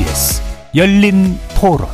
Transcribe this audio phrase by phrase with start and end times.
[0.00, 0.42] KBS
[0.76, 1.86] 열린 토론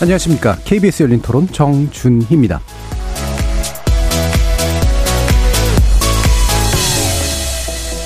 [0.00, 0.56] 안녕하십니까.
[0.64, 2.60] KBS 열린 토론 정준희입니다.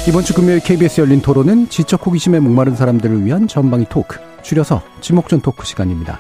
[0.09, 5.43] 이번 주 금요일 KBS 열린 토론은 지적 호기심에 목마른 사람들을 위한 전방위 토크, 줄여서 지목전
[5.43, 6.19] 토크 시간입니다.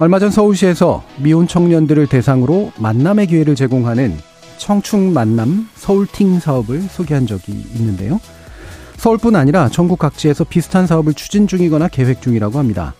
[0.00, 4.16] 얼마 전 서울시에서 미혼 청년들을 대상으로 만남의 기회를 제공하는
[4.58, 8.20] 청춘 만남 서울팅 사업을 소개한 적이 있는데요.
[8.96, 12.94] 서울뿐 아니라 전국 각지에서 비슷한 사업을 추진 중이거나 계획 중이라고 합니다.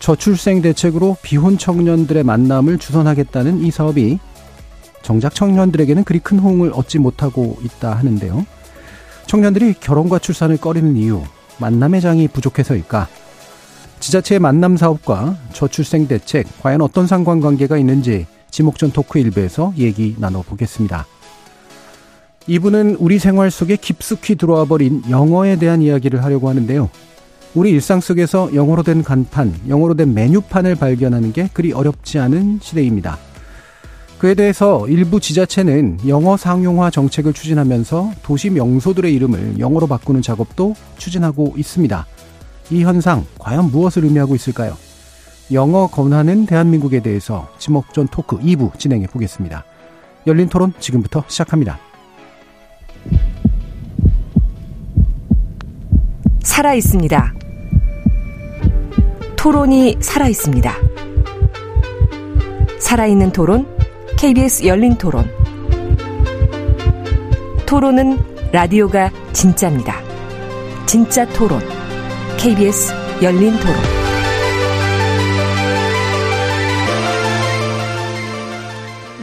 [0.00, 4.18] 저출생 대책으로 비혼 청년들의 만남을 주선하겠다는 이 사업이
[5.02, 8.46] 정작 청년들에게는 그리 큰 호응을 얻지 못하고 있다 하는데요.
[9.26, 11.22] 청년들이 결혼과 출산을 꺼리는 이유,
[11.58, 13.08] 만남의 장이 부족해서일까?
[14.00, 21.06] 지자체의 만남 사업과 저출생 대책, 과연 어떤 상관관계가 있는지 지목전 토크 일부에서 얘기 나눠보겠습니다.
[22.46, 26.88] 이분은 우리 생활 속에 깊숙이 들어와 버린 영어에 대한 이야기를 하려고 하는데요.
[27.54, 33.18] 우리 일상 속에서 영어로 된 간판, 영어로 된 메뉴판을 발견하는 게 그리 어렵지 않은 시대입니다.
[34.18, 41.54] 그에 대해서 일부 지자체는 영어 상용화 정책을 추진하면서 도시 명소들의 이름을 영어로 바꾸는 작업도 추진하고
[41.56, 42.06] 있습니다.
[42.70, 44.76] 이 현상 과연 무엇을 의미하고 있을까요?
[45.52, 49.64] 영어 권하는 대한민국에 대해서 지목전 토크 2부 진행해 보겠습니다.
[50.26, 51.78] 열린 토론 지금부터 시작합니다.
[56.42, 57.34] 살아 있습니다.
[59.36, 60.74] 토론이 살아 있습니다.
[62.78, 63.66] 살아있는 토론,
[64.18, 65.30] KBS 열린 토론.
[67.64, 68.18] 토론은
[68.52, 69.94] 라디오가 진짜입니다.
[70.86, 71.60] 진짜 토론,
[72.38, 73.97] KBS 열린 토론.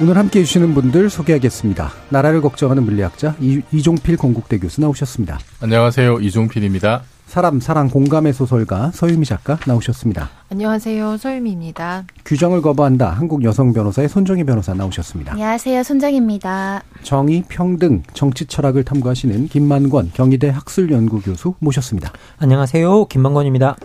[0.02, 1.90] 오늘 함께 해주시는 분들 소개하겠습니다.
[2.10, 5.40] 나라를 걱정하는 물리학자 이, 이종필 건국대 교수 나오셨습니다.
[5.62, 6.20] 안녕하세요.
[6.20, 7.04] 이종필입니다.
[7.28, 10.30] 사람, 사랑, 공감의 소설가 서유미 작가 나오셨습니다.
[10.52, 11.18] 안녕하세요.
[11.18, 12.04] 서유미입니다.
[12.26, 13.10] 규정을 거부한다.
[13.10, 15.32] 한국 여성 변호사의 손정희 변호사 나오셨습니다.
[15.32, 15.82] 안녕하세요.
[15.84, 16.84] 손정입니다.
[17.02, 22.12] 정의, 평등, 정치 철학을 탐구하시는 김만권 경희대 학술연구 교수 모셨습니다.
[22.38, 23.06] 안녕하세요.
[23.06, 23.78] 김만권입니다.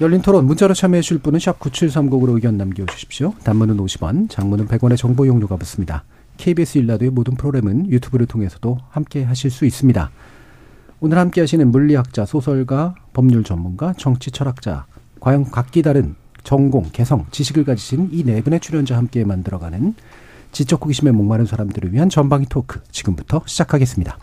[0.00, 3.32] 열린 토론 문자로 참여해 주실 분은 샵 9730으로 의견 남겨 주십시오.
[3.44, 6.04] 단문은 50원, 장문은 100원의 정보 용료가 붙습니다.
[6.36, 10.10] KBS 일라드의 모든 프로그램은 유튜브를 통해서도 함께 하실 수 있습니다.
[11.00, 14.86] 오늘 함께 하시는 물리학자, 소설가, 법률 전문가, 정치 철학자,
[15.20, 19.94] 과연 각기 다른 전공, 개성, 지식을 가지신 이 네 분의 출연자와 함께 만들어가는
[20.50, 24.18] 지적 호기심에 목마른 사람들을 위한 전방위 토크 지금부터 시작하겠습니다.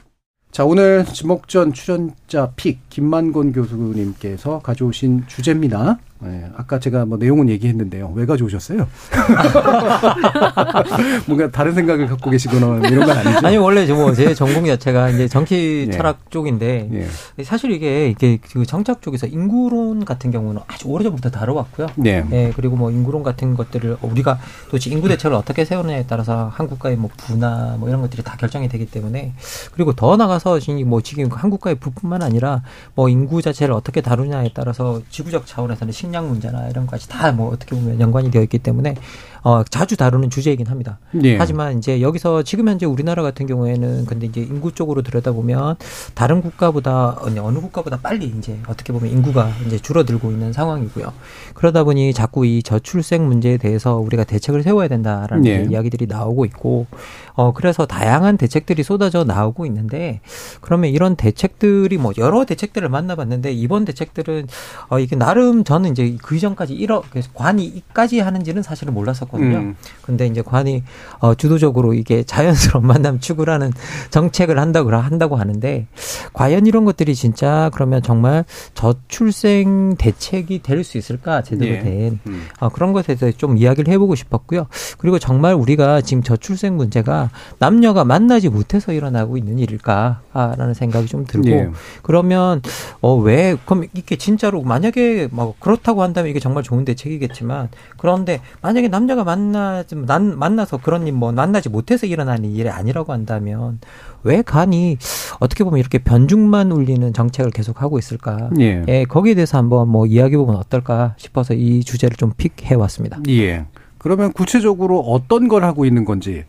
[0.51, 5.97] 자, 오늘 지목전 출연자 픽 김만곤 교수님께서 가져오신 주제입니다.
[6.23, 8.11] 네, 아까 제가 뭐 내용은 얘기했는데요.
[8.15, 8.87] 왜 가져오셨어요?
[11.27, 13.47] 뭔가 다른 생각을 갖고 계시거나 이런 건 아니죠?
[13.47, 15.91] 아니 원래 뭐 제 전공 자체가 이제 정치 예.
[15.91, 17.43] 철학 쪽인데 예.
[17.43, 21.87] 사실 이게 이게 그 정착 쪽에서 인구론 같은 경우는 아주 오래전부터 다뤄왔고요.
[21.95, 22.23] 네.
[22.31, 27.09] 예, 그리고 뭐 인구론 같은 것들을 우리가 도대체 인구 대책을 어떻게 세우느냐에 따라서 한국가의 뭐
[27.17, 29.33] 부나 뭐 이런 것들이 다 결정이 되기 때문에
[29.73, 32.61] 그리고 더 나가서 지금 뭐 지금 한국가의 부뿐만 아니라
[32.95, 38.01] 뭐 인구 자체를 어떻게 다루냐에 따라서 지구적 차원에서는 식량 문제나 이런 것까지 다뭐 어떻게 보면
[38.01, 38.95] 연관이 되어 있기 때문에
[39.43, 40.99] 어 자주 다루는 주제이긴 합니다.
[41.23, 41.37] 예.
[41.37, 45.77] 하지만 이제 여기서 지금 현재 우리나라 같은 경우에는 근데 이제 인구 쪽으로 들여다보면
[46.13, 51.11] 다른 국가보다 어느 국가보다 빨리 이제 어떻게 보면 인구가 이제 줄어들고 있는 상황이고요.
[51.55, 55.61] 그러다 보니 자꾸 이 저출생 문제에 대해서 우리가 대책을 세워야 된다라는 예.
[55.61, 56.85] 이제 이야기들이 나오고 있고
[57.33, 60.21] 어 그래서 다양한 대책들이 쏟아져 나오고 있는데
[60.61, 64.47] 그러면 이런 대책들이 뭐 여러 대책들을 만나봤는데 이번 대책들은
[64.89, 69.57] 어 이게 나름 저는 이제 그 이전까지 이러 그래서 관이 이까지 하는지는 사실은 몰랐었 거든요.
[69.57, 69.75] 음.
[70.03, 70.83] 근데 이제 관이
[71.19, 73.71] 어 주도적으로 이게 자연스러운 만남 추구라는
[74.09, 75.87] 정책을 한다고 한다고 하는데
[76.33, 78.43] 과연 이런 것들이 진짜 그러면 정말
[78.73, 81.79] 저출생 대책이 될 수 있을까 제대로 예.
[81.79, 82.47] 된 음.
[82.59, 84.65] 어, 그런 것에 대해서 좀 이야기를 해보고 싶었고요.
[84.97, 87.29] 그리고 정말 우리가 지금 저출생 문제가
[87.59, 91.69] 남녀가 만나지 못해서 일어나고 있는 일일까라는 생각이 좀 들고 예.
[92.01, 92.61] 그러면
[93.01, 98.87] 어 왜 그럼 이게 진짜로 만약에 뭐 그렇다고 한다면 이게 정말 좋은 대책이겠지만 그런데 만약에
[98.87, 103.79] 남녀가 만나 난 만나서 그런 일 뭐 만나지 못해서 일어나는 일이 아니라고 한다면
[104.23, 104.97] 왜 간이
[105.39, 108.49] 어떻게 보면 이렇게 변죽만 울리는 정책을 계속 하고 있을까?
[108.59, 108.83] 예.
[108.87, 113.19] 예, 거기에 대해서 한번 뭐 이야기해 보면 어떨까 싶어서 이 주제를 좀 픽해 왔습니다.
[113.29, 113.65] 예.
[113.97, 116.43] 그러면 구체적으로 어떤 걸 하고 있는 건지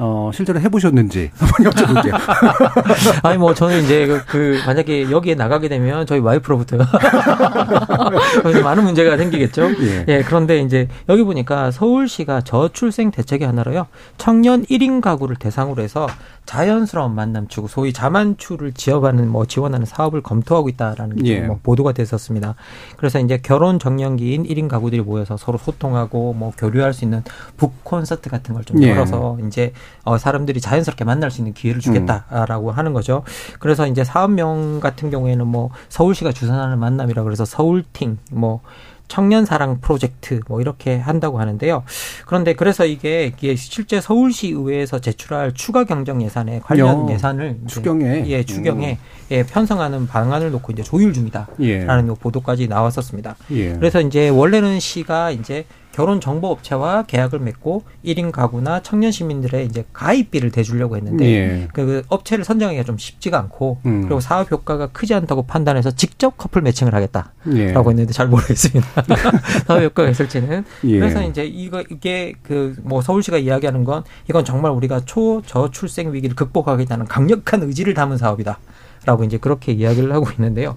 [0.00, 2.14] 어, 실제로 해보셨는지 한번 여쭤볼게요.
[3.24, 6.76] 아니 뭐 저는 이제 그, 그 만약에 여기에 나가게 되면 저희 와이프로부터
[8.62, 9.70] 많은 문제가 생기겠죠.
[9.80, 10.04] 예.
[10.06, 10.22] 예.
[10.22, 13.88] 그런데 이제 여기 보니까 서울시가 저출생 대책의 하나로요.
[14.18, 16.06] 청년 1인 가구를 대상으로 해서
[16.48, 21.40] 자연스러운 만남 추구, 소위 자만추를 지원하는 뭐 지원하는 사업을 검토하고 있다라는 게 예.
[21.40, 22.54] 뭐 보도가 됐었습니다.
[22.96, 27.22] 그래서 이제 결혼 정년기인 1인 가구들이 모여서 서로 소통하고 뭐 교류할 수 있는
[27.58, 28.88] 북 콘서트 같은 걸좀 예.
[28.88, 29.74] 열어서 이제
[30.04, 33.24] 어 사람들이 자연스럽게 만날 수 있는 기회를 주겠다라고 하는 거죠.
[33.58, 38.62] 그래서 이제 사업명 같은 경우에는 뭐 서울시가 주선하는 만남이라 그래서 서울팅 뭐
[39.08, 41.82] 청년 사랑 프로젝트 뭐 이렇게 한다고 하는데요.
[42.26, 48.24] 그런데 그래서 이게 실제 서울시 의회에서 제출할 추가 경정 예산에 관련 야, 예산을 추경에?
[48.26, 48.98] 예 추경에
[49.30, 52.14] 예 편성하는 방안을 놓고 이제 조율 중이다라는 예.
[52.20, 53.36] 보도까지 나왔었습니다.
[53.52, 53.72] 예.
[53.72, 55.64] 그래서 이제 원래는 시가 이제
[55.98, 61.68] 결혼 정보 업체와 계약을 맺고 1인 가구나 청년 시민들의 이제 가입비를 대주려고 했는데 예.
[61.72, 64.02] 그 업체를 선정하기가 좀 쉽지가 않고 음.
[64.02, 67.74] 그리고 사업 효과가 크지 않다고 판단해서 직접 커플 매칭을 하겠다라고 예.
[67.74, 68.88] 했는데 잘 모르겠습니다.
[69.66, 70.64] 사업 효과가 있을지는.
[70.84, 70.98] 예.
[71.00, 77.06] 그래서 이제 이거 이게 그 뭐 서울시가 이야기하는 건 이건 정말 우리가 초저출생 위기를 극복하겠다는
[77.06, 78.58] 강력한 의지를 담은 사업이다.
[79.04, 80.76] 라고 이제 그렇게 이야기를 하고 있는데요.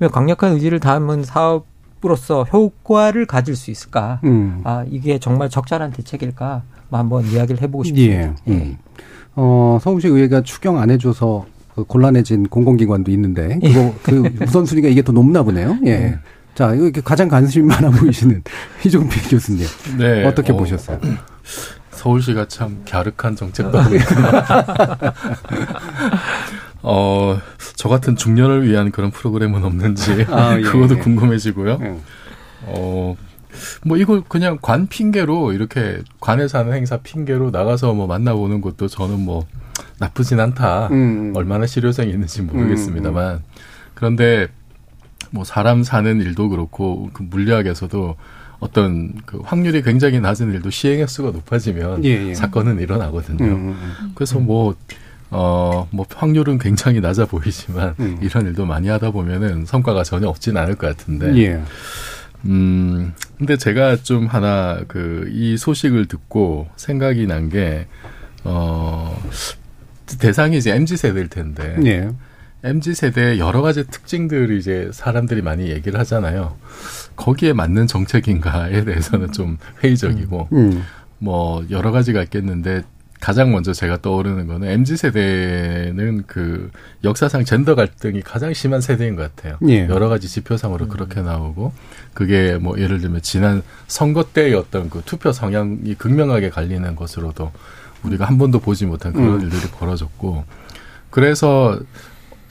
[0.00, 1.66] 이 강력한 의지를 담은 사업
[2.04, 4.20] 으로서 효과를 가질 수 있을까?
[4.24, 4.60] 음.
[4.64, 6.62] 아, 이게 정말 적절한 대책일까?
[6.88, 8.14] 뭐 한번 이야기를 해보고 싶습니다.
[8.14, 8.32] 예.
[8.48, 8.76] 음.
[9.34, 15.12] 어, 서울시 의회가 추경 안 해줘서 그 곤란해진 공공기관도 있는데 그거 그 우선순위가 이게 더
[15.12, 15.78] 높나 보네요.
[15.86, 16.18] 예.
[16.54, 18.42] 자, 이거 이렇게 가장 관심이 많아 보이시는
[18.84, 19.66] 이종필 교수님
[19.98, 20.24] 네.
[20.26, 21.00] 어떻게 어, 보셨어요?
[21.92, 24.44] 서울시가 참 갸륵한 정책도 하고 있구나.
[26.82, 27.40] 어,
[27.76, 30.98] 저 같은 중년을 위한 그런 프로그램은 없는지 아, 예, 그것도 예.
[30.98, 31.78] 궁금해지고요.
[31.80, 31.96] 예.
[32.66, 33.16] 어,
[33.84, 39.20] 뭐 이걸 그냥 관 핑계로 이렇게 관에서 하는 행사 핑계로 나가서 뭐 만나보는 것도 저는
[39.20, 39.46] 뭐
[39.98, 40.88] 나쁘진 않다.
[40.90, 41.32] 음.
[41.36, 43.42] 얼마나 실효성이 있는지 모르겠습니다만
[43.94, 44.48] 그런데
[45.30, 48.16] 뭐 사람 사는 일도 그렇고 그 물리학에서도
[48.62, 52.34] 어떤 그 확률이 굉장히 낮은 일도 시행 횟수가 높아지면 예, 예.
[52.34, 53.44] 사건은 일어나거든요.
[53.44, 54.76] 음, 음, 그래서 뭐,
[55.34, 58.18] 어, 뭐 확률은 굉장히 낮아 보이지만 음.
[58.20, 61.26] 이런 일도 많이 하다 보면은 성과가 전혀 없진 않을 것 같은데.
[61.26, 61.36] 음.
[61.38, 61.62] 예.
[62.44, 67.86] 음, 근데 제가 좀 하나 그 이 소식을 듣고 생각이 난 게,
[68.44, 69.16] 어,
[70.18, 71.76] 대상이 이제 MZ 세대일 텐데.
[71.84, 72.10] 예.
[72.64, 76.56] MZ 세대의 여러 가지 특징들을 이제 사람들이 많이 얘기를 하잖아요.
[77.16, 80.84] 거기에 맞는 정책인가에 대해서는 좀 회의적이고, 음.
[81.18, 82.82] 뭐 여러 가지가 있겠는데
[83.22, 86.72] 가장 먼저 제가 떠오르는 거는 MZ 세대는 그
[87.04, 89.58] 역사상 젠더 갈등이 가장 심한 세대인 것 같아요.
[89.68, 89.86] 예.
[89.86, 91.72] 여러 가지 지표상으로 그렇게 나오고
[92.14, 97.52] 그게 뭐 예를 들면 지난 선거 때의 어떤 그 투표 성향이 극명하게 갈리는 것으로도
[98.02, 99.40] 우리가 한 번도 보지 못한 그런 음.
[99.42, 100.44] 일들이 벌어졌고
[101.10, 101.78] 그래서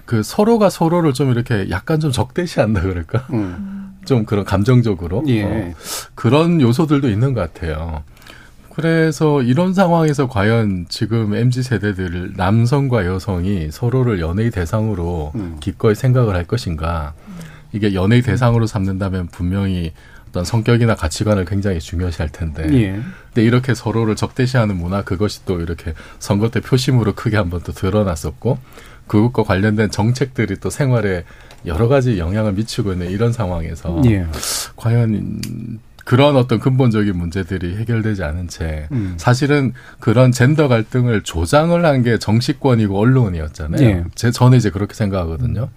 [0.05, 3.27] 그 서로가 서로를 좀 이렇게 약간 좀 적대시한다 그럴까?
[3.33, 3.91] 음.
[4.05, 5.43] 좀 그런 감정적으로 예.
[5.43, 5.73] 어,
[6.15, 8.05] 그런 요소들도 있는 것 같아요.
[8.75, 15.57] 그래서 이런 상황에서 과연 지금 MZ 세대들 남성과 여성이 서로를 연예의 대상으로 음.
[15.59, 17.13] 기꺼이 생각을 할 것인가?
[17.73, 19.93] 이게 연예의 대상으로 삼는다면 분명히
[20.29, 22.65] 어떤 성격이나 가치관을 굉장히 중요시할 텐데.
[22.73, 23.01] 예.
[23.27, 28.57] 근데 이렇게 서로를 적대시하는 문화 그것이 또 이렇게 선거 때 표심으로 크게 한번 또 드러났었고
[29.07, 31.25] 그것과 관련된 정책들이 또 생활에
[31.65, 34.25] 여러 가지 영향을 미치고 있는 이런 상황에서 예.
[34.77, 35.79] 과연
[36.11, 39.13] 그런 어떤 근본적인 문제들이 해결되지 않은 채 음.
[39.15, 43.81] 사실은 그런 젠더 갈등을 조장을 한 게 정치권이고 언론이었잖아요.
[43.87, 44.03] 예.
[44.15, 45.69] 제 저는 이제 그렇게 생각하거든요.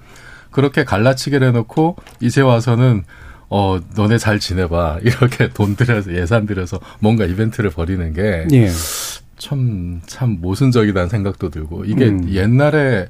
[0.51, 3.05] 그렇게 갈라치기를 해놓고 이제 와서는
[3.49, 8.71] 어 너네 잘 지내봐 이렇게 돈 들여서 예산 들여서 뭔가 이벤트를 벌이는 게 예.
[9.39, 12.29] 참, 참 모순적이다는 생각도 들고, 이게 음.
[12.33, 13.07] 옛날에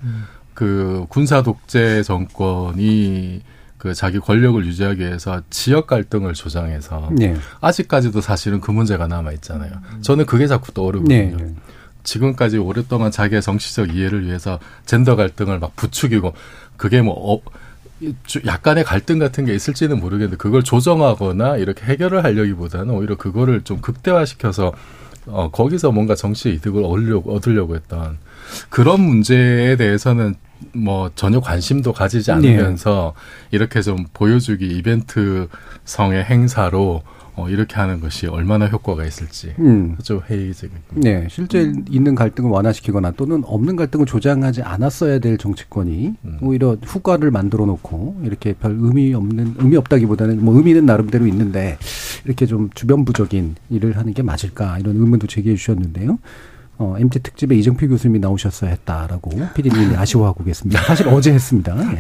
[0.53, 3.41] 그 군사 독재 정권이
[3.85, 7.37] 그 자기 권력을 유지하기 위해서 지역 갈등을 조장해서 예.
[7.61, 9.73] 아직까지도 사실은 그 문제가 남아 있잖아요.
[10.01, 11.37] 저는 그게 자꾸 떠오르거든요.
[11.37, 11.55] 네.
[12.03, 16.33] 지금까지 오랫동안 자기의 정치적 이해를 위해서 젠더 갈등을 막 부추기고
[16.79, 17.43] 그게 뭐 어,
[18.25, 23.83] 주- 약간의 갈등 같은 게 있을지는 모르겠는데 그걸 조정하거나 이렇게 해결을 하려기보다는 오히려 그거를 좀
[23.83, 24.73] 극대화시켜서
[25.27, 28.17] 어, 거기서 뭔가 정치 이득을 얻으려고, 얻으려고 했던
[28.71, 30.37] 그런 문제에 대해서는
[30.73, 33.15] 뭐 전혀 관심도 가지지 않으면서
[33.51, 37.03] 이렇게 좀 보여주기 이벤트성의 행사로
[37.37, 39.97] 어, 이렇게 하는 것이 얼마나 효과가 있을지 음.
[40.05, 40.87] 좀 회의적입니다.
[40.95, 46.39] 네, 실제 있는 갈등을 완화시키거나 또는 없는 갈등을 조장하지 않았어야 될 정치권이 음.
[46.41, 51.77] 오히려 후과를 만들어 놓고 이렇게 별 의미 없는 의미 없다기보다는 뭐 의미는 나름대로 있는데
[52.25, 56.19] 이렇게 좀 주변부적인 일을 하는 게 맞을까 이런 의문도 제기해 주셨는데요.
[56.79, 60.83] 어, MT 특집에 이정필 교수님이 나오셨어야 했다라고 PD님이 아쉬워하고 계십니다.
[60.83, 61.77] 사실 어제 했습니다.
[61.79, 61.99] 예.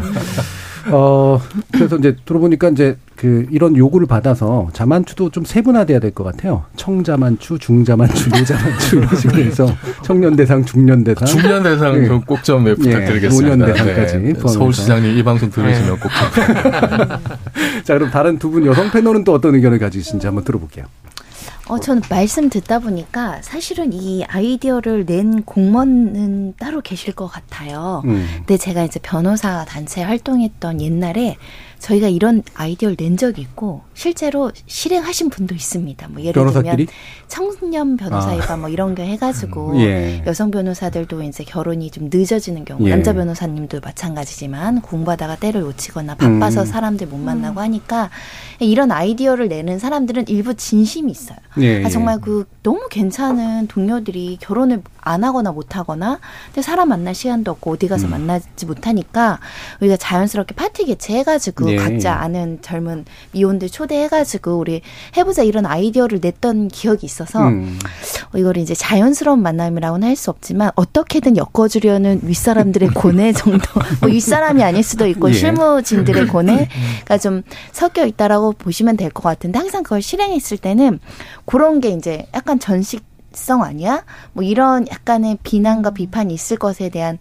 [0.90, 1.40] 어,
[1.72, 6.64] 그래서 이제 들어보니까 이제 그 이런 요구를 받아서 자만추도 좀 세분화돼야 될 것 같아요.
[6.76, 9.66] 청자만추, 중자만추, 요자만추 이런 식으로 해서
[10.02, 11.26] 청년 대상, 중년 대상.
[11.26, 12.06] 중년 대상 예.
[12.06, 13.56] 좀꼭좀 예, 부탁드리겠습니다.
[13.56, 14.34] 노년 대상까지 네.
[14.40, 16.44] 서울시장님 이 방송 들으시면 꼭 좀.
[17.84, 20.84] 자, 그럼 다른 두 분 여성 패널은 또 어떤 의견을 가지신지 한번 들어볼게요.
[21.66, 28.02] 어, 저는 말씀 듣다 보니까 사실은 이 아이디어를 낸 공무원은 따로 계실 것 같아요.
[28.04, 28.26] 음.
[28.38, 31.36] 근데 제가 이제 변호사 단체 활동했던 옛날에
[31.84, 36.08] 저희가 이런 아이디어를 낸 적이 있고 실제로 실행하신 분도 있습니다.
[36.08, 36.86] 뭐 예를 변호사끼리?
[36.86, 36.88] 들면
[37.28, 40.22] 청년 변호사회가 뭐 이런 거 해가지고 예.
[40.26, 42.90] 여성 변호사들도 이제 결혼이 좀 늦어지는 경우 예.
[42.90, 46.66] 남자 변호사님도 마찬가지지만 공부하다가 때를 놓치거나 바빠서 음.
[46.66, 48.08] 사람들 못 만나고 하니까
[48.60, 51.36] 이런 아이디어를 내는 사람들은 일부 진심이 있어요.
[51.58, 52.20] 예, 아, 정말 예.
[52.24, 57.86] 그 너무 괜찮은 동료들이 결혼을 안 하거나 못 하거나 근데 사람 만날 시간도 없고 어디
[57.86, 57.88] 음.
[57.90, 59.38] 가서 만나지 못하니까
[59.80, 61.76] 우리가 자연스럽게 파티 개최해가지고 예.
[61.78, 64.80] 각자 아는 젊은 미혼들 초대해가지고 우리
[65.16, 67.78] 해보자 이런 아이디어를 냈던 기억이 있어서 음.
[68.32, 73.64] 어, 이걸 이제 자연스러운 만남이라고는 할 수 없지만 어떻게든 엮어주려는 윗사람들의 고뇌 정도
[74.00, 75.32] 뭐 윗사람이 아닐 수도 있고 예.
[75.34, 80.98] 실무진들의 고뇌가 좀 섞여 있다라고 보시면 될 것 같은데 항상 그걸 실행했을 때는
[81.44, 83.02] 그런 게 이제 약간 전식
[83.34, 84.04] 성 아니야?
[84.32, 87.18] 뭐 이런 약간의 비난과 비판이 있을 것에 대한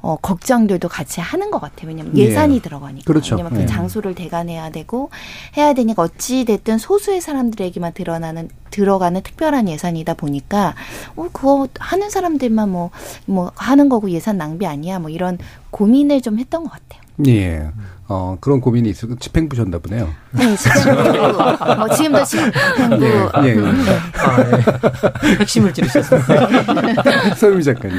[0.00, 1.88] 어 걱정들도 같이 하는 것 같아요.
[1.88, 2.22] 왜냐면 예.
[2.22, 3.04] 예산이 들어가니까.
[3.06, 3.36] 그렇죠.
[3.36, 3.66] 왜냐면 그 예.
[3.66, 5.10] 장소를 대관해야 되고
[5.56, 10.74] 해야 되니까 어찌 됐든 소수의 사람들에게만 드러나는 들어가는 특별한 예산이다 보니까
[11.16, 14.98] 어 그거 하는 사람들만 뭐뭐 하는 거고 예산 낭비 아니야?
[14.98, 15.38] 뭐 이런
[15.70, 17.02] 고민을 좀 했던 것 같아요.
[17.26, 17.70] 예.
[18.06, 19.06] 어, 그런 고민이 있어.
[19.18, 20.08] 집행부 셨나 보네요.
[20.32, 21.02] 네, 집행부.
[21.76, 23.04] 뭐 지금도 집행부.
[23.04, 23.26] 예, 예.
[23.32, 25.36] 아, 예.
[25.40, 27.34] 핵심을 찌르셨습니다.
[27.36, 27.96] 서유미 작가님.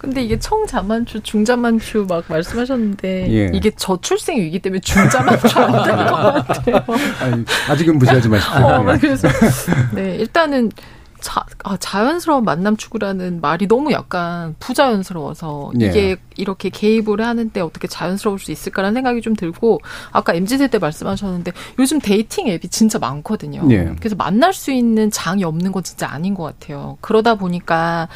[0.00, 3.50] 근데 이게 청자만추, 중자만추 막 말씀하셨는데 예.
[3.52, 6.84] 이게 저출생 위기 때문에 중자만추 안될것 같아요.
[7.20, 8.60] 아니, 아직은 무시하지 마십시오.
[8.66, 8.98] 어, 예.
[8.98, 9.28] 그래서
[9.94, 10.70] 네 일단은
[11.22, 15.86] 자, 아, 자연스러운 만남 추구라는 말이 너무 약간 부자연스러워서 예.
[15.86, 21.52] 이게 이렇게 개입을 하는데 어떻게 자연스러울 수 있을까라는 생각이 좀 들고 아까 mz 세대 말씀하셨는데
[21.78, 23.62] 요즘 dating 앱이 진짜 많거든요.
[23.70, 23.94] 예.
[24.00, 26.98] 그래서 만날 수 있는 장이 없는 건 진짜 아닌 것 같아요.
[27.00, 28.08] 그러다 보니까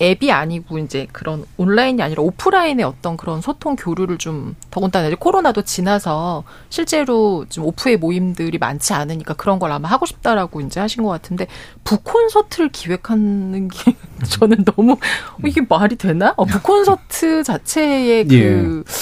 [0.00, 5.62] 앱이 아니고 이제 그런 온라인이 아니라 오프라인의 어떤 그런 소통 교류를 좀 더군다나 이제 코로나도
[5.62, 11.10] 지나서 실제로 좀 오프의 모임들이 많지 않으니까 그런 걸 아마 하고 싶다라고 이제 하신 것
[11.10, 11.46] 같은데
[11.84, 13.94] 북콘서트를 기획하는 게
[14.28, 16.32] 저는 너무 어, 이게 말이 되나?
[16.36, 18.92] 어, 북콘서트 자체의 그 예.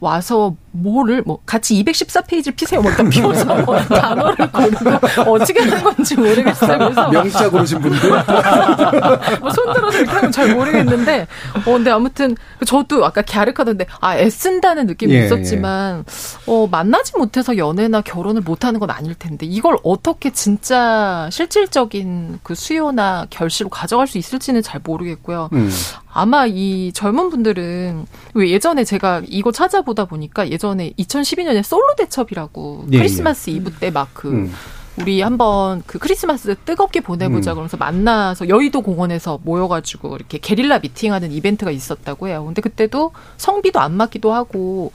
[0.00, 6.16] 와서 뭐를 뭐 같이 214페이지를 피세요 뭐 일단 피워서 뭐 단어를 고르고 어떻게 하는 건지
[6.16, 6.78] 모르겠어요.
[6.78, 8.10] 그래서 명자 고르신 분들?
[9.40, 11.26] 뭐 손들어서 이렇게 하면 잘 모르겠는데,
[11.64, 16.04] 어, 근데 아무튼, 저도 아까 갸륵하던데, 아, 애쓴다는 느낌이 예, 있었지만,
[16.46, 22.54] 어, 만나지 못해서 연애나 결혼을 못 하는 건 아닐 텐데, 이걸 어떻게 진짜 실질적인 그
[22.54, 25.50] 수요나 결실로 가져갈 수 있을지는 잘 모르겠고요.
[25.52, 25.70] 음.
[26.12, 32.86] 아마 이 젊은 분들은, 왜 예전에 제가 이거 찾아보다 보니까 예전 에 2012년에 솔로 대첩이라고
[32.92, 34.52] 예, 크리스마스 이브 때 막 그, 음.
[34.98, 37.54] 우리 한번 그 크리스마스 뜨겁게 보내보자 음.
[37.54, 42.44] 그러면서 만나서 여의도 공원에서 모여가지고 이렇게 게릴라 미팅하는 이벤트가 있었다고 해요.
[42.44, 44.92] 근데 그때도 성비도 안 맞기도 하고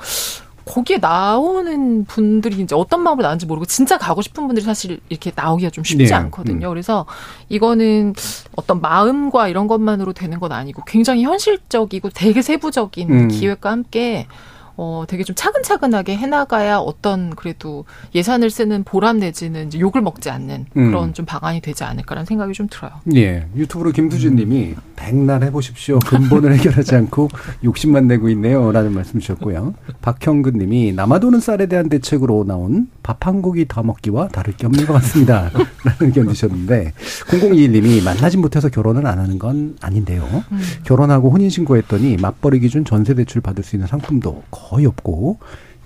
[0.66, 5.72] 거기에 나오는 분들이 이제 어떤 마음으로 나왔는지 모르고 진짜 가고 싶은 분들이 사실 이렇게 나오기가
[5.72, 6.14] 좀 쉽지 네.
[6.14, 6.70] 않거든요.
[6.70, 7.06] 그래서
[7.50, 8.14] 이거는
[8.56, 13.28] 어떤 마음과 이런 것만으로 되는 건 아니고 굉장히 현실적이고 되게 세부적인 음.
[13.30, 14.28] 기획과 함께
[14.82, 20.68] 어, 되게 좀 차근차근하게 해나가야 어떤 그래도 예산을 쓰는 보람 내지는 이제 욕을 먹지 않는
[20.78, 20.92] 음.
[20.92, 22.92] 그런 좀 방안이 되지 않을까라는 생각이 좀 들어요.
[23.14, 23.46] 예.
[23.58, 26.00] 유튜브로 김수진 님이 백날 해보십시오.
[26.00, 27.28] 근본을 해결하지 않고
[27.66, 28.72] 욕심만 내고 있네요.
[28.72, 29.74] 라는 말씀 주셨고요.
[30.02, 34.86] 박형근 님이 남아도는 쌀에 대한 대책으로 나온 밥 한 고기 더 먹기와 다를 게 없는
[34.86, 35.52] 것 같습니다.
[35.84, 36.94] 라는 의견 주셨는데
[37.30, 40.24] 0021 님이 만나지 못해서 결혼을 안 하는 건 아닌데요.
[40.52, 40.60] 음.
[40.84, 45.40] 결혼하고 혼인신고했더니 맞벌이 기준 전세 대출 받을 수 있는 상품도 거의 없고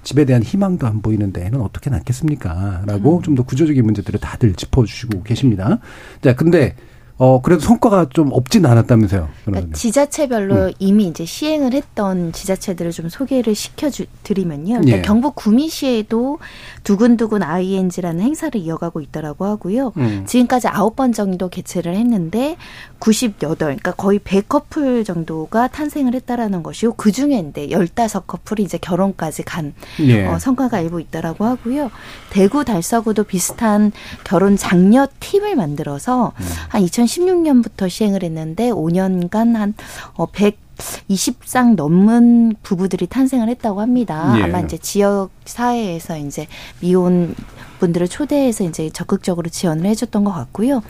[0.03, 2.83] 집에 대한 희망도 안 보이는데 애는 어떻게 낳겠습니까?
[2.85, 5.79] 라고 좀더 구조적인 문제들을 다들 짚어주시고 계십니다.
[6.21, 6.75] 자, 근데
[7.17, 9.29] 어 그래도 성과가 좀 없진 않았다면서요.
[9.46, 9.74] 그러니까.
[9.75, 10.72] 지자체별로 음.
[10.79, 13.89] 이미 이제 시행을 했던 지자체들을 좀 소개를 시켜
[14.24, 14.82] 드리면요.
[14.84, 15.01] 일단 예.
[15.03, 16.39] 경북 구미시에도
[16.84, 19.93] 두근두근 ING라는 행사를 이어가고 있더라고 하고요.
[19.98, 20.24] 음.
[20.27, 22.58] 지금까지 아홉 번 정도 개최를 했는데
[23.00, 29.74] 98, 그러니까 거의 100커플 정도가 탄생을 했다라는 것이고 그 중에 이제 15커플이 이제 결혼까지 간
[30.00, 30.25] 예.
[30.25, 31.91] 어, 성과가 일부 있다라고 하고요.
[32.32, 33.91] 대구 달서구도 비슷한
[34.24, 36.46] 결혼 장려 팀을 만들어서 음.
[36.70, 39.74] 한 2016년부터 시행을 했는데 5년간 한
[40.13, 44.36] 어, 120상 넘는 부부들이 탄생을 했다고 합니다.
[44.38, 44.43] 예.
[44.43, 46.48] 아마 이제 지역 사회에서 이제
[46.79, 47.36] 미혼
[47.79, 50.81] 분들을 초대해서 이제 적극적으로 지원을 해줬던 것 같고요.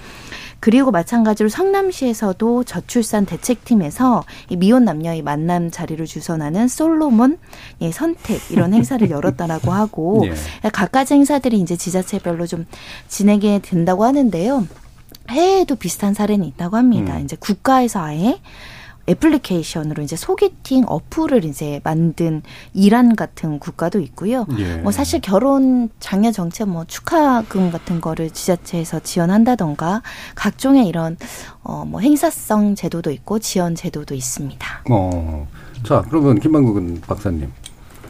[0.63, 7.37] 그리고 마찬가지로 성남시에서도 저출산 대책팀에서 이 미혼 남녀의 만남 자리를 주선하는 솔로몬
[7.81, 10.23] 예, 선택 이런 행사를 열었다라고 하고
[10.63, 10.69] 예.
[10.69, 12.65] 각가지 행사들이 이제 지자체별로 좀
[13.09, 14.65] 진행이 된다고 하는데요.
[15.33, 17.17] 해외에도 비슷한 사례는 있다고 합니다.
[17.17, 17.23] 음.
[17.23, 18.39] 이제 국가에서 아예
[19.09, 22.41] 애플리케이션으로 이제 소개팅 어플을 이제 만든
[22.73, 24.45] 이란 같은 국가도 있고요.
[24.57, 24.77] 예.
[24.77, 30.01] 뭐 사실 결혼 장려 정책 뭐 축하금 같은 거를 지자체에서 지원한다던가
[30.35, 31.17] 각종의 이런
[31.63, 34.83] 어뭐 행사성 제도도 있고 지원 제도도 있습니다.
[34.89, 35.47] 어.
[35.83, 37.51] 자, 그러면 김만국은 박사님.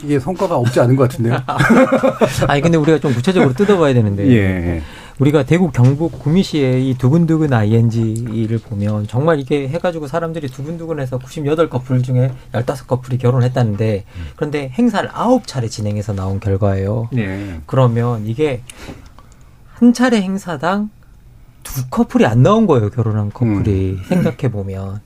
[0.04, 1.40] 이게 성과가 없지 않은 것 같은데요?
[2.48, 4.84] 아니 근데 우리가 좀 구체적으로 뜯어봐야 되는데 예.
[5.24, 12.04] 우리가 대구 경북 구미시의 이 두근두근 ING를 보면 정말 이게 해가지고 사람들이 두근두근해서 98 커플
[12.04, 14.04] 중에 15 커플이 결혼했다는데
[14.36, 17.10] 그런데 행사를 9차례 진행해서 나온 결과예요.
[17.16, 17.62] 예.
[17.66, 18.64] 그러면 이게
[19.76, 20.90] 한 차례 행사당
[21.64, 24.00] 두 커플이 안 나온 거예요, 결혼한 커플이.
[24.10, 25.00] 생각해 보면.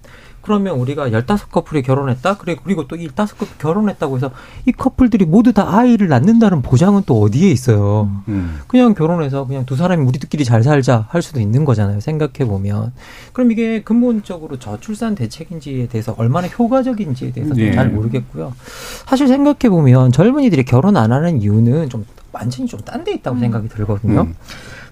[0.47, 2.37] 그러면 우리가 15커플이 결혼했다?
[2.37, 4.31] 그래, 그리고 또이 15커플 결혼했다고 해서
[4.65, 8.09] 이 커플들이 모두 다 아이를 낳는다는 보장은 또 어디에 있어요?
[8.29, 8.61] 음.
[8.67, 11.99] 그냥 결혼해서 그냥 두 사람이 우리들끼리 잘 살자 할 수도 있는 거잖아요.
[11.99, 12.93] 생각해 보면.
[13.33, 17.73] 그럼 이게 근본적으로 저출산 대책인지에 대해서 얼마나 효과적인지에 대해서 좀 예.
[17.73, 18.53] 잘 모르겠고요.
[19.05, 23.67] 사실 생각해 보면 젊은이들이 결혼 안 하는 이유는 좀 완전히 좀 딴 데 있다고 생각이
[23.67, 24.21] 들거든요.
[24.21, 24.35] 음.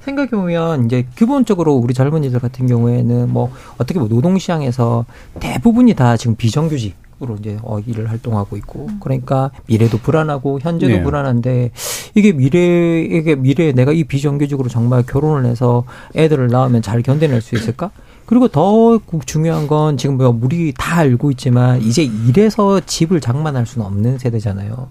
[0.05, 5.05] 생각해 보면 이제 기본적으로 우리 젊은이들 같은 경우에는 뭐 어떻게 뭐 노동 시장에서
[5.39, 11.01] 대부분이 다 지금 비정규직 으로 이제 어 일을 활동하고 있고 그러니까 미래도 불안하고 현재도 네.
[11.01, 11.71] 불안한데
[12.13, 17.55] 이게 미래 이게 미래에 내가 이 비정규직으로 정말 결혼을 해서 애들을 낳으면 잘 견뎌낼 수
[17.55, 17.89] 있을까?
[18.25, 23.85] 그리고 더 중요한 건 지금 뭐 우리 다 알고 있지만 이제 일해서 집을 장만할 수는
[23.85, 24.89] 없는 세대잖아요.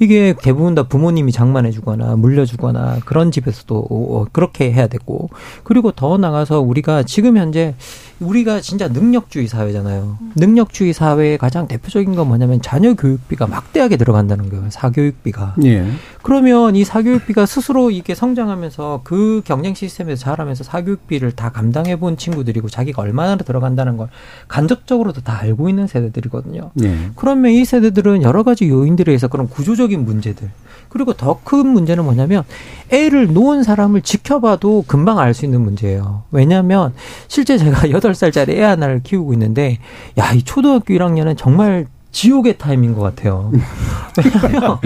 [0.00, 5.30] 이게 대부분 다 부모님이 장만해 주거나 물려주거나 그런 집에서도 어, 그렇게 해야 되고
[5.62, 7.74] 그리고 더 나가서 우리가 지금 현재
[8.24, 10.18] 우리가 진짜 능력주의 사회잖아요.
[10.36, 14.64] 능력주의 사회의 가장 대표적인 건 뭐냐면 자녀 교육비가 막대하게 들어간다는 거예요.
[14.70, 15.56] 사교육비가.
[15.64, 15.86] 예.
[16.22, 22.68] 그러면 이 사교육비가 스스로 이게 성장하면서 그 경쟁 시스템에서 자라면서 사교육비를 다 감당해 본 친구들이고
[22.68, 24.08] 자기가 얼마나 들어간다는 걸
[24.48, 26.70] 간접적으로도 다 알고 있는 세대들이거든요.
[26.82, 27.10] 예.
[27.16, 30.50] 그러면 이 세대들은 여러 가지 요인들에 의해서 그런 구조적인 문제들
[30.94, 32.44] 그리고 더 큰 문제는 뭐냐면
[32.90, 36.22] 애를 놓은 사람을 지켜봐도 금방 알 수 있는 문제예요.
[36.30, 36.94] 왜냐하면
[37.26, 39.78] 실제 제가 여덟 살짜리애 하나를 키우고 있는데
[40.18, 43.50] 야 이 초등학교 1학년은 정말 지옥의 타임인 것 같아요.
[44.44, 44.78] 왜냐하면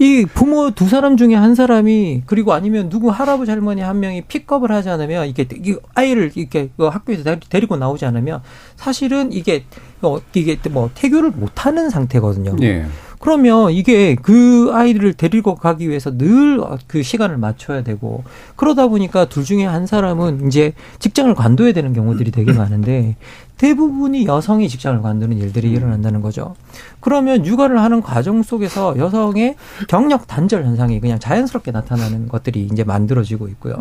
[0.00, 4.72] 이 부모 두 사람 중에 한 사람이 그리고 아니면 누구 할아버지 할머니 한 명이 픽업을
[4.72, 8.42] 하지 않으면 이게 이 아이를 이렇게 그 학교에서 데리- 데리고 나오지 않으면
[8.74, 9.64] 사실은 이게
[10.02, 12.56] 어 이게 뭐 태교를 못하는 상태거든요.
[12.62, 12.86] 예.
[13.20, 18.24] 그러면 이게 그 아이를 데리고 가기 위해서 늘 그 시간을 맞춰야 되고
[18.56, 23.16] 그러다 보니까 둘 중에 한 사람은 이제 직장을 관둬야 되는 경우들이 되게 많은데
[23.56, 26.54] 대부분이 여성이 직장을 관두는 일들이 일어난다는 거죠.
[27.00, 29.56] 그러면 육아를 하는 과정 속에서 여성의
[29.88, 33.76] 경력 단절 현상이 그냥 자연스럽게 나타나는 것들이 이제 만들어지고 있고요.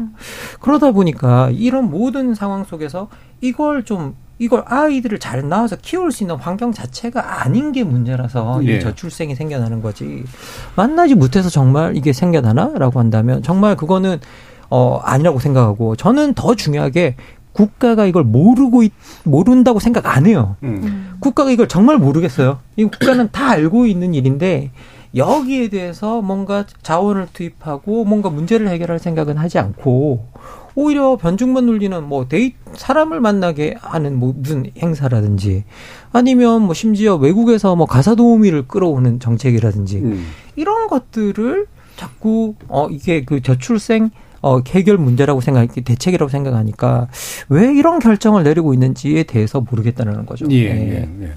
[0.62, 3.08] 그러다 보니까 이런 모든 상황 속에서
[3.42, 8.78] 이걸 좀 이걸 아이들을 잘 낳아서 키울 수 있는 환경 자체가 아닌 게 문제라서 예.
[8.78, 10.24] 이 저출생이 생겨나는 거지.
[10.76, 14.20] 만나지 못해서 정말 이게 생겨나나라고 한다면 정말 그거는
[14.70, 17.16] 어 아니라고 생각하고 저는 더 중요하게
[17.54, 20.58] 국가가 이걸 모르고 있, 모른다고 생각 안 해요.
[20.62, 21.16] 음.
[21.20, 22.60] 국가가 이걸 정말 모르겠어요.
[22.76, 24.72] 이 국가는 다 알고 있는 일인데
[25.16, 30.28] 여기에 대해서 뭔가 자원을 투입하고 뭔가 문제를 해결할 생각은 하지 않고
[30.78, 35.64] 오히려 변죽만 울리는 뭐 데이 사람을 만나게 하는 뭐 무슨 행사라든지
[36.12, 40.28] 아니면 뭐 심지어 외국에서 뭐 가사 도우미를 끌어오는 정책이라든지 음.
[40.56, 44.12] 이런 것들을 자꾸 어 이게 그 저출생
[44.44, 47.08] 어 해결 문제라고 생각 대책이라고 생각하니까
[47.50, 50.46] 왜 이런 결정을 내리고 있는지에 대해서 모르겠다는 거죠.
[50.52, 51.10] 예, 네.
[51.20, 51.32] 예, 예.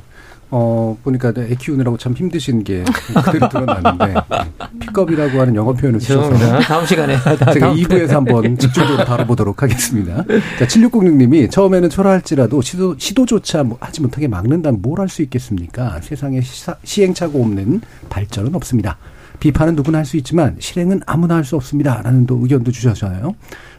[0.53, 2.85] 어, 보니까 애 키우느라고 참 힘드신 게
[3.25, 4.15] 그대로 드러났는데,
[4.81, 6.61] 픽업이라고 하는 영어 표현을 쓰셔서.
[6.61, 10.25] 다음 시간에 제가 다음 2부에서 한번 집중적으로 다뤄보도록 하겠습니다.
[10.59, 16.01] 자, 7606님이 처음에는 초라할지라도 시도, 시도조차 뭐 하지 못하게 막는다면 뭘 할 수 있겠습니까?
[16.03, 18.99] 세상에 시사, 시행착오 없는 발전은 없습니다.
[19.39, 22.03] 비판은 누구나 할 수 있지만 실행은 아무나 할 수 없습니다.
[22.03, 23.35] 라는 또 의견도 주셨잖아요.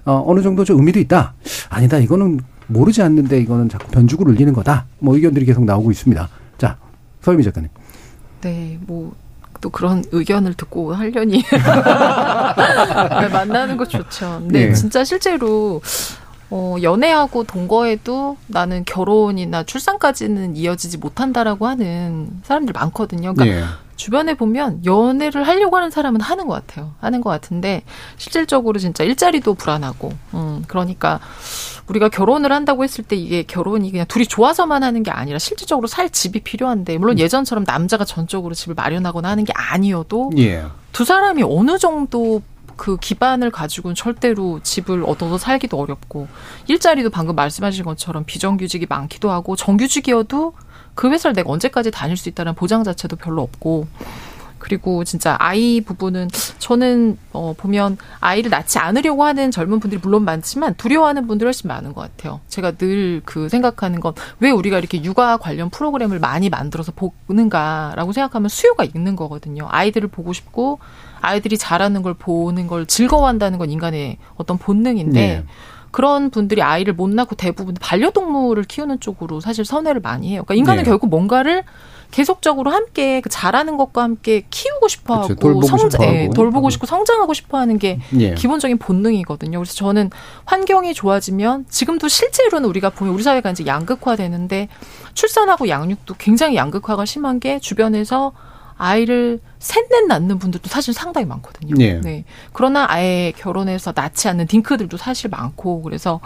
[0.06, 1.34] 어, 어느 정도 좀 의미도 있다.
[1.70, 1.98] 아니다.
[2.00, 4.86] 이거는 모르지 않는데 이거는 자꾸 변죽을 울리는 거다.
[5.00, 6.28] 뭐 의견들이 계속 나오고 있습니다.
[7.22, 7.70] 자, 서유미 작가님.
[8.42, 9.14] 네, 뭐.
[9.60, 14.40] 또 그런 의견을 듣고 하려니 네, 만나는 거 좋죠.
[14.40, 14.74] 근데 예.
[14.74, 15.82] 진짜 실제로
[16.50, 23.36] 어, 연애하고 동거해도 나는 결혼이나 출산까지는 이어지지 못한다라고 하는 사람들 많거든요.
[23.36, 23.64] 그러니까 예.
[24.02, 26.96] 주변에 보면 연애를 하려고 하는 사람은 하는 것 같아요.
[27.02, 27.84] 하는 것 같은데
[28.18, 31.20] 실질적으로 진짜 일자리도 불안하고, 음 그러니까
[31.86, 36.10] 우리가 결혼을 한다고 했을 때 이게 결혼이 그냥 둘이 좋아서만 하는 게 아니라 실질적으로 살
[36.10, 40.66] 집이 필요한데 물론 예전처럼 남자가 전적으로 집을 마련하거나 하는 게 아니어도 예.
[40.92, 42.42] 두 사람이 어느 정도
[42.78, 46.28] 그 기반을 가지고는 절대로 집을 얻어서 살기도 어렵고
[46.68, 50.54] 일자리도 방금 말씀하신 것처럼 비정규직이 많기도 하고 정규직이어도
[50.96, 53.88] 그 회사를 내가 언제까지 다닐 수 있다는 보장 자체도 별로 없고
[54.60, 56.28] 그리고 진짜 아이 부분은
[56.60, 61.94] 저는 어 보면 아이를 낳지 않으려고 하는 젊은 분들이 물론 많지만 두려워하는 분들이 훨씬 많은
[61.94, 62.42] 것 같아요.
[62.48, 66.92] 제가 늘 그 생각하는 건 왜 우리가 이렇게 육아 관련 프로그램을 많이 만들어서
[67.28, 69.68] 보는가라고 생각하면 수요가 있는 거거든요.
[69.70, 70.78] 아이들을 보고 싶고
[71.22, 75.44] 아이들이 자라는 걸 보는 걸 즐거워한다는 건 인간의 어떤 본능인데 네.
[75.92, 80.44] 그런 분들이 아이를 못 낳고 대부분 반려동물을 키우는 쪽으로 사실 선회를 많이 해요.
[80.46, 80.90] 그러니까 인간은 네.
[80.90, 81.64] 결국 뭔가를
[82.12, 85.40] 계속적으로 함께 그 자라는 것과 함께 키우고 싶어하고 그렇죠.
[85.40, 86.18] 돌보고 성장, 싶어하고.
[86.18, 88.34] 예, 돌보고 싶고 성장하고 싶어하는 게 예.
[88.34, 89.58] 기본적인 본능이거든요.
[89.58, 90.10] 그래서 저는
[90.46, 94.68] 환경이 좋아지면 지금도 실제로는 우리가 보면 우리 사회가 이제 양극화되는데
[95.14, 98.34] 출산하고 양육도 굉장히 양극화가 심한 게 주변에서
[98.82, 101.76] 아이를 셋넷 낳는 분들도 사실 상당히 많거든요.
[101.80, 102.00] 예.
[102.02, 102.26] 네.
[102.52, 106.20] 그러나 아예 결혼해서 낳지 않는 딩크들도 사실 많고 그래서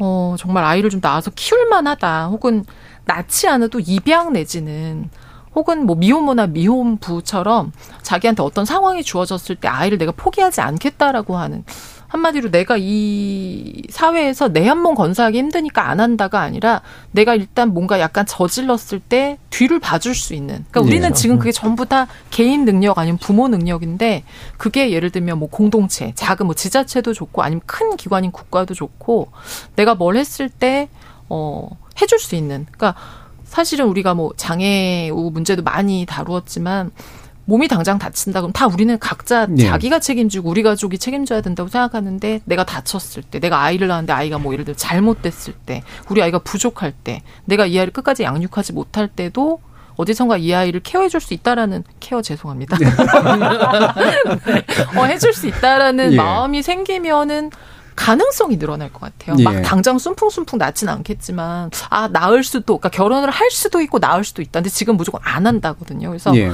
[0.00, 2.26] 어 정말 아이를 좀 낳아서 키울 만하다.
[2.26, 2.64] 혹은
[3.04, 5.08] 낳지 않아도 입양 내지는
[5.54, 7.70] 혹은 뭐 미혼모나 미혼부처럼
[8.02, 11.64] 자기한테 어떤 상황이 주어졌을 때 아이를 내가 포기하지 않겠다라고 하는
[12.14, 17.98] 한마디로 내가 이 사회에서 내 한 몸 건사하기 힘드니까 안 한다가 아니라 내가 일단 뭔가
[18.00, 20.64] 약간 저질렀을 때 뒤를 봐줄 수 있는.
[20.70, 21.14] 그러니까 우리는 네.
[21.14, 24.24] 지금 그게 전부 다 개인 능력 아니면 부모 능력인데
[24.56, 29.28] 그게 예를 들면 뭐 공동체, 작은 뭐 지자체도 좋고 아니면 큰 기관인 국가도 좋고
[29.76, 30.88] 내가 뭘 했을 때
[31.28, 31.68] 어,
[32.00, 32.66] 해줄 수 있는.
[32.70, 32.94] 그러니까
[33.44, 36.90] 사실은 우리가 뭐 장애우 문제도 많이 다루었지만
[37.46, 39.66] 몸이 당장 다친다 그럼 다 우리는 각자 네.
[39.66, 44.52] 자기가 책임지고 우리 가족이 책임져야 된다고 생각하는데 내가 다쳤을 때 내가 아이를 낳았는데 아이가 뭐
[44.52, 49.60] 예를 들어 잘못됐을 때 우리 아이가 부족할 때 내가 이 아이를 끝까지 양육하지 못할 때도
[49.96, 52.76] 어디선가 이 아이를 케어해 줄 수 있다라는 케어 죄송합니다.
[54.96, 56.16] 어, 해줄 수 있다라는 예.
[56.16, 57.50] 마음이 생기면은
[57.94, 59.36] 가능성이 늘어날 것 같아요.
[59.38, 59.44] 예.
[59.44, 64.42] 막 당장 숨풍숨풍 낳지는 않겠지만 아 낳을 수도 그러니까 결혼을 할 수도 있고 낳을 수도
[64.42, 64.60] 있다.
[64.60, 66.08] 근데 지금 무조건 안 한다거든요.
[66.08, 66.50] 그래서 예.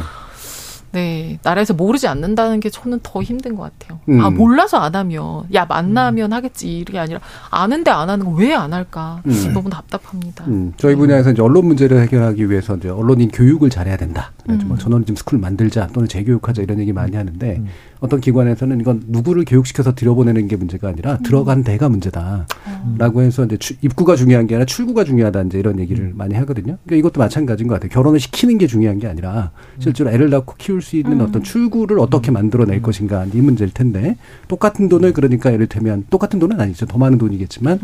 [0.92, 4.00] 네 나라에서 모르지 않는다는 게 저는 더 힘든 것 같아요.
[4.08, 4.20] 음.
[4.20, 8.72] 아 몰라서 안 하면 야 만나면 하겠지 이게 아니라 아는데 안 하는 건 왜 안
[8.72, 9.22] 할까?
[9.26, 9.52] 음.
[9.54, 10.44] 너무 답답합니다.
[10.46, 14.32] 음, 저희 분야에서 이제 언론 문제를 해결하기 위해서 이제 언론인 교육을 잘해야 된다.
[14.66, 14.78] 뭐 음.
[14.78, 17.66] 저널리즘 스쿨 만들자 또는 재교육하자 이런 얘기 많이 하는데 음.
[18.00, 23.76] 어떤 기관에서는 이건 누구를 교육시켜서 들여보내는 게 문제가 아니라 들어간 데가 문제다라고 해서 이제 출-
[23.82, 26.78] 입구가 중요한 게 아니라 출구가 중요하다 이제 이런 얘기를 많이 하거든요.
[26.84, 27.90] 그러니까 이것도 마찬가지인 것 같아요.
[27.90, 31.26] 결혼을 시키는 게 중요한 게 아니라 실제로 애를 낳고 키울 수 있는 음.
[31.26, 34.16] 어떤 출구를 어떻게 만들어낼 것인가 이 문제일 텐데
[34.48, 36.86] 똑같은 돈을 그러니까 예를 들면 똑같은 돈은 아니죠.
[36.86, 37.78] 더 많은 돈이겠지만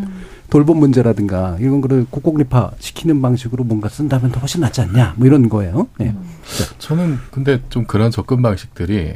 [0.51, 5.49] 돌봄 문제라든가 이런 거를 국공립화 시키는 방식으로 뭔가 쓴다면 더 훨씬 낫지 않냐 뭐 이런
[5.49, 5.89] 거예요.
[5.99, 6.15] 네.
[6.79, 9.15] 저는 근데 좀 그런 접근 방식들이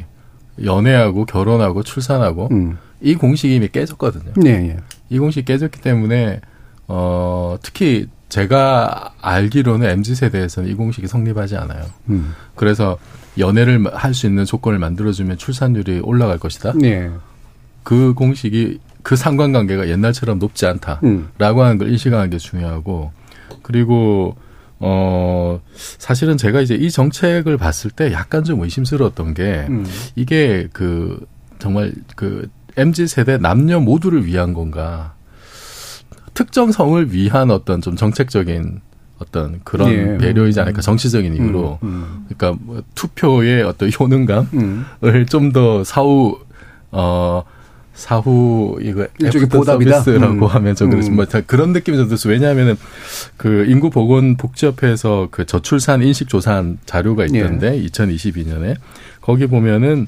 [0.63, 2.77] 연애하고 결혼하고 출산하고 음.
[2.99, 4.33] 이 공식이 이미 깨졌거든요.
[4.37, 4.77] 네, 예.
[5.09, 6.41] 이 공식이 깨졌기 때문에
[6.87, 11.85] 어 특히 제가 알기로는 mz 세대에서는 이 공식이 성립하지 않아요.
[12.09, 12.33] 음.
[12.55, 12.97] 그래서
[13.37, 16.73] 연애를 할 수 있는 조건을 만들어주면 출산율이 올라갈 것이다.
[16.75, 17.09] 네.
[17.83, 21.29] 그 공식이 그 상관관계가 옛날처럼 높지 않다라고 음.
[21.39, 23.11] 하는 걸 인식하는 게 중요하고
[23.61, 24.35] 그리고
[24.79, 29.85] 어 사실은 제가 이제 이 정책을 봤을 때 약간 좀 의심스러웠던 게 음.
[30.15, 31.19] 이게 그
[31.59, 35.13] 정말 그 mz 세대 남녀 모두를 위한 건가
[36.33, 38.81] 특정 성을 위한 어떤 좀 정책적인
[39.19, 40.17] 어떤 그런 예.
[40.17, 42.25] 배려이지 않을까 정치적인 이유로 음.
[42.27, 45.25] 그러니까 뭐 투표의 어떤 효능감을 음.
[45.29, 46.39] 좀더 사후
[46.91, 47.43] 어
[48.01, 50.01] 사후 이거 일종의 보답이다?
[50.01, 50.43] 서비스라고 음.
[50.43, 51.17] 하면 좀 그래서 음.
[51.17, 52.33] 뭐다 그런 느낌이 좀 들었어요.
[52.33, 52.75] 왜냐하면은
[53.37, 57.85] 그 인구 보건 복지협회에서 그 저출산 인식 조사한 자료가 있던데 예.
[57.85, 58.75] 2022년에
[59.21, 60.07] 거기 보면은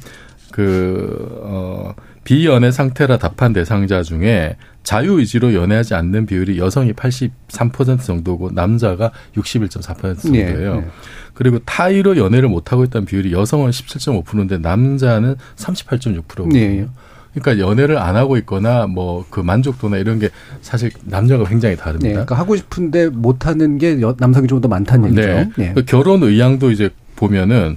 [0.51, 9.11] 그어 비연애 상태라 답한 대상자 중에 자유 의지로 연애하지 않는 비율이 여성이 83% 정도고 남자가
[9.35, 10.75] 61.4% 정도예요.
[10.77, 10.85] 예.
[11.33, 16.59] 그리고 타의로 연애를 못 하고 있다는 비율이 여성은 17.5%인데 남자는 38.6%거든요.
[16.59, 16.87] 예.
[17.35, 20.29] 그러니까 연애를 안 하고 있거나 뭐 그 만족도나 이런 게
[20.61, 21.81] 사실 남녀가 굉장히 네.
[21.81, 22.09] 다릅니다.
[22.11, 25.27] 그러니까 하고 싶은데 못 하는 게 여- 남성이 좀 더 많다는 얘기죠.
[25.27, 25.49] 네.
[25.59, 25.73] 예.
[25.73, 27.75] 그 결혼 의향도 이제 보면은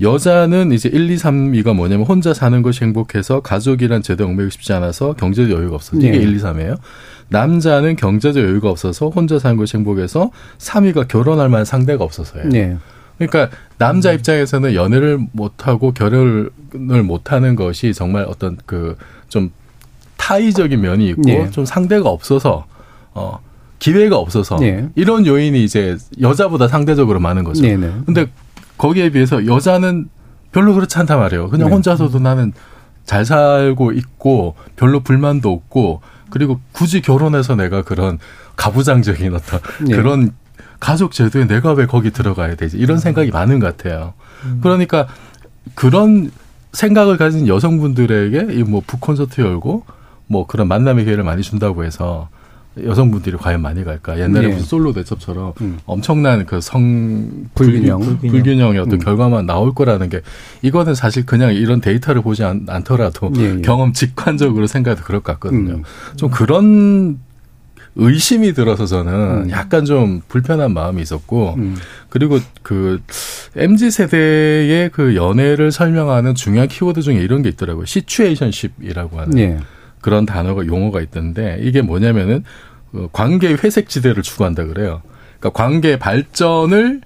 [0.00, 5.12] 여자는 이제 1, 2, 3위가 뭐냐면 혼자 사는 것이 행복해서 가족이란 제도 얽매이고 싶지 않아서
[5.14, 6.16] 경제적 여유가 없어서 이게 네.
[6.18, 6.76] 1, 2, 3이에요.
[7.28, 12.48] 남자는 경제적 여유가 없어서 혼자 사는 것이 행복해서 3위가 결혼할 만한 상대가 없어서예요.
[12.48, 12.76] 네.
[13.26, 16.50] 그러니까 남자 입장에서는 연애를 못하고 결혼을
[17.04, 18.96] 못하는 것이 정말 어떤 그
[19.30, 19.50] 좀
[20.18, 21.50] 타의적인 면이 있고 네.
[21.50, 22.66] 좀 상대가 없어서
[23.14, 23.38] 어
[23.78, 24.90] 기회가 없어서 네.
[24.94, 27.62] 이런 요인이 이제 여자보다 상대적으로 많은 거죠.
[27.62, 27.90] 네, 네.
[28.04, 28.26] 근데
[28.76, 30.10] 거기에 비해서 여자는
[30.52, 31.48] 별로 그렇지 않단 말이에요.
[31.48, 31.74] 그냥 네.
[31.74, 32.52] 혼자서도 나는
[33.06, 38.18] 잘 살고 있고 별로 불만도 없고 그리고 굳이 결혼해서 내가 그런
[38.56, 39.96] 가부장적인 어떤 네.
[39.96, 40.32] 그런
[40.80, 44.14] 가족 제도에 내가 왜 거기 들어가야 되지 이런 생각이 많은 것 같아요.
[44.62, 45.06] 그러니까
[45.74, 46.30] 그런
[46.72, 49.84] 생각을 가진 여성분들에게 이 뭐 북콘서트 열고
[50.26, 52.28] 뭐 그런 만남의 기회를 많이 준다고 해서
[52.82, 54.18] 여성분들이 과연 많이 갈까?
[54.20, 54.54] 옛날에 네.
[54.54, 55.78] 무슨 솔로 대첩처럼 음.
[55.86, 58.00] 엄청난 그 성 불균형.
[58.00, 58.98] 불균- 불균형의 어떤 음.
[59.00, 60.20] 결과만 나올 거라는 게
[60.62, 63.60] 이거는 사실 그냥 이런 데이터를 보지 않, 더라도 예, 예.
[63.62, 65.74] 경험 직관적으로 생각도 그럴 것 같거든요.
[65.74, 65.82] 음.
[66.16, 67.18] 좀 그런
[67.96, 69.12] 의심이 들어서 저는
[69.44, 69.50] 음.
[69.50, 71.76] 약간 좀 불편한 마음이 있었고 음.
[72.08, 73.00] 그리고 그
[73.56, 77.86] MZ 세대의 그 연애를 설명하는 중요한 키워드 중에 이런 게 있더라고요.
[77.86, 79.58] 시츄에이션십이라고 하는 네.
[80.00, 82.44] 그런 단어가 용어가 있던데 이게 뭐냐면은
[82.92, 85.02] 어, 관계 회색 지대를 추구한다 그래요.
[85.38, 87.00] 그러니까 관계 발전을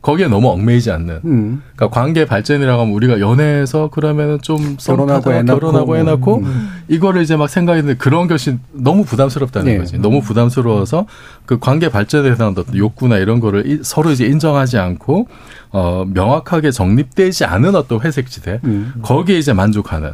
[0.00, 1.20] 거기에 너무 얽매이지 않는.
[1.24, 1.62] 음.
[1.74, 5.96] 그러니까 관계 발전이라고 하면 우리가 연애해서 그러면은 좀 결혼하고 애 낳고 결혼하고 뭐.
[5.96, 6.70] 애 낳고 음.
[6.88, 9.78] 이거를 이제 막 생각했는데 그런 것이 너무 부담스럽다는 네.
[9.78, 9.98] 거지.
[9.98, 11.06] 너무 부담스러워서
[11.46, 15.26] 그 관계 발전에 대한 어떤 욕구나 이런 거를 이- 서로 이제 인정하지 않고
[15.72, 18.94] 어 명확하게 정립되지 않은 어떤 회색 지대 음.
[19.02, 20.12] 거기에 이제 만족하는.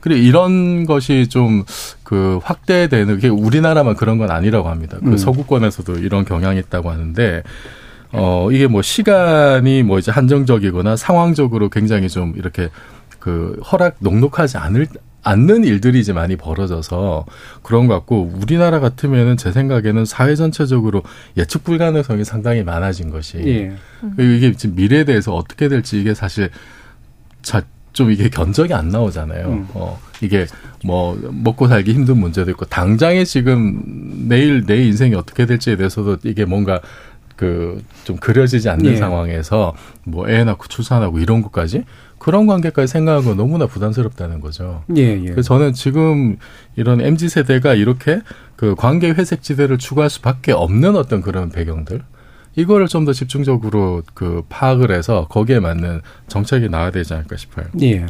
[0.00, 1.64] 그리고 이런 것이 좀
[2.12, 4.98] 그 확대되는 게 우리나라만 그런 건 아니라고 합니다.
[5.02, 5.16] 그 음.
[5.16, 7.42] 서구권에서도 이런 경향이 있다고 하는데
[8.12, 12.68] 어 이게 뭐 시간이 뭐 이제 한정적이거나 상황적으로 굉장히 좀 이렇게
[13.18, 14.88] 그 허락 녹록하지 않을
[15.24, 17.26] 않는 일들이 이제 많이 벌어져서
[17.62, 21.02] 그런 것 같고 우리나라 같으면은 제 생각에는 사회 전체적으로
[21.36, 23.72] 예측 불가능성이 상당히 많아진 것이 예.
[24.18, 26.50] 이게 지금 미래에 대해서 어떻게 될지 이게 사실
[27.40, 29.46] 자, 좀 이게 견적이 안 나오잖아요.
[29.48, 29.68] 음.
[29.74, 30.46] 어, 이게
[30.84, 33.82] 뭐 먹고 살기 힘든 문제도 있고 당장에 지금
[34.28, 36.80] 내일 내 인생이 어떻게 될지에 대해서도 이게 뭔가
[37.42, 38.96] 그 좀 그려지지 않는 예.
[38.96, 39.74] 상황에서
[40.04, 41.84] 뭐 애 낳고 출산하고 이런 것까지
[42.18, 44.84] 그런 관계까지 생각하는 건 너무나 부담스럽다는 거죠.
[44.96, 45.30] 예, 예.
[45.30, 46.36] 그래서 저는 지금
[46.76, 48.20] 이런 MZ 세대가 이렇게
[48.56, 52.02] 그 관계 회색 지대를 추구할 수밖에 없는 어떤 그런 배경들
[52.54, 57.66] 이거를 좀 더 집중적으로 그 파악을 해서 거기에 맞는 정책이 나와야 되지 않을까 싶어요.
[57.82, 58.06] 예.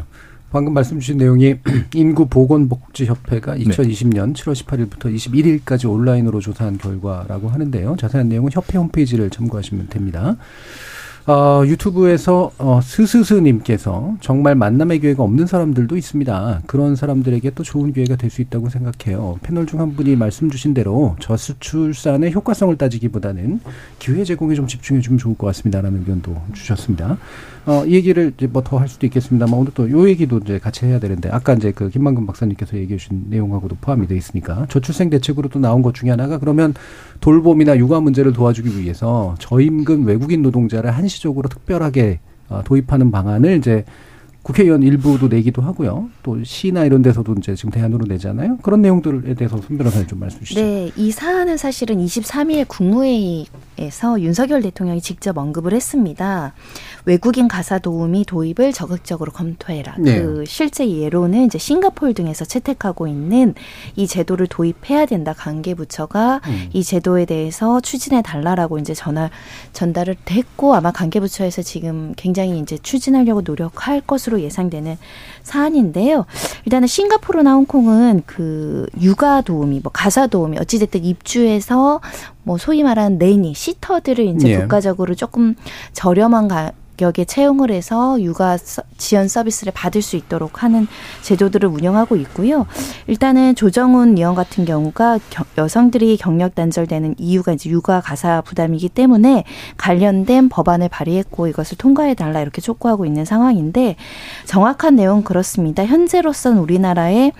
[0.52, 1.56] 방금 말씀 주신 내용이
[1.94, 3.64] 인구 보건복지 협회가 네.
[3.64, 7.96] 2020년 7월 18일부터 21일까지 온라인으로 조사한 결과라고 하는데요.
[7.98, 10.36] 자세한 내용은 협회 홈페이지를 참고하시면 됩니다.
[11.24, 16.62] 어, 유튜브에서 어, 스스스님께서 정말 만남의 기회가 없는 사람들도 있습니다.
[16.66, 19.38] 그런 사람들에게 또 좋은 기회가 될 수 있다고 생각해요.
[19.42, 23.60] 패널 중 한 분이 말씀 주신 대로 저수출산의 효과성을 따지기보다는
[23.98, 27.18] 기회 제공에 좀 집중해 주면 좋을 것 같습니다라는 의견도 주셨습니다.
[27.66, 30.86] 어, 이 얘기를 이제 뭐 더 할 수도 있겠습니다만 오늘 또 요 얘기도 이제 같이
[30.86, 35.48] 해야 되는데 아까 이제 그 김만근 박사님께서 얘기해 주신 내용하고도 포함이 돼 있으니까 저출생 대책으로
[35.50, 36.74] 또 나온 것 중에 하나가 그러면
[37.20, 43.84] 돌봄이나 육아 문제를 도와주기 위해서 저임금 외국인 노동자를 한 시적으로 특별하게 어, 도입하는 방안을 이제
[44.42, 46.08] 국회의원 일부도 내기도 하고요.
[46.22, 48.58] 또 시나 이런 데서도 이제 지금 대안으로 내잖아요.
[48.58, 50.60] 그런 내용들에 대해서 손 변호사님 좀 말씀 주시죠.
[50.60, 53.46] 네, 이 사안은 사실은 23일 국무회의
[53.78, 56.52] 에서 윤석열 대통령이 직접 언급을 했습니다.
[57.06, 59.96] 외국인 가사 도우미 도입을 적극적으로 검토해라.
[59.98, 60.20] 네.
[60.20, 63.54] 그 실제 예로는 이제 싱가포르 등에서 채택하고 있는
[63.96, 65.32] 이 제도를 도입해야 된다.
[65.32, 66.68] 관계 부처가 음.
[66.72, 69.30] 이 제도에 대해서 추진해 달라라고 이제 전화
[69.72, 74.98] 전달을 했고 아마 관계 부처에서 지금 굉장히 이제 추진하려고 노력할 것으로 예상되는
[75.42, 76.26] 사안인데요.
[76.66, 82.00] 일단은 싱가포르나 홍콩은 그 육아 도우미, 뭐 가사 도우미 어찌 됐든 입주해서
[82.44, 84.58] 뭐 소위 말하는 네니 시터들을 이제 예.
[84.58, 85.54] 국가적으로 조금
[85.92, 90.86] 저렴한 가격에 채용을 해서 육아 서- 지원 서비스를 받을 수 있도록 하는
[91.22, 92.66] 제도들을 운영하고 있고요.
[93.06, 99.44] 일단은 조정훈 의원 같은 경우가 겨- 여성들이 경력 단절되는 이유가 이제 육아 가사 부담이기 때문에
[99.76, 103.94] 관련된 법안을 발의했고 이것을 통과해 달라 이렇게 촉구하고 있는 상황인데
[104.46, 105.84] 정확한 내용은 그렇습니다.
[105.86, 107.32] 현재로서는 우리나라에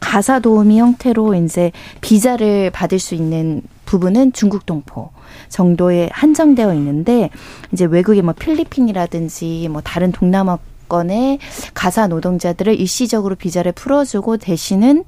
[0.00, 5.10] 가사 도우미 형태로 이제 비자를 받을 수 있는 부분은 중국 동포
[5.48, 7.30] 정도에 한정되어 있는데
[7.72, 10.58] 이제 외국의 뭐 필리핀이라든지 뭐 다른 동남아
[10.88, 11.38] 건의
[11.74, 15.04] 가사 노동자들을 일시적으로 비자를 풀어주고 대신은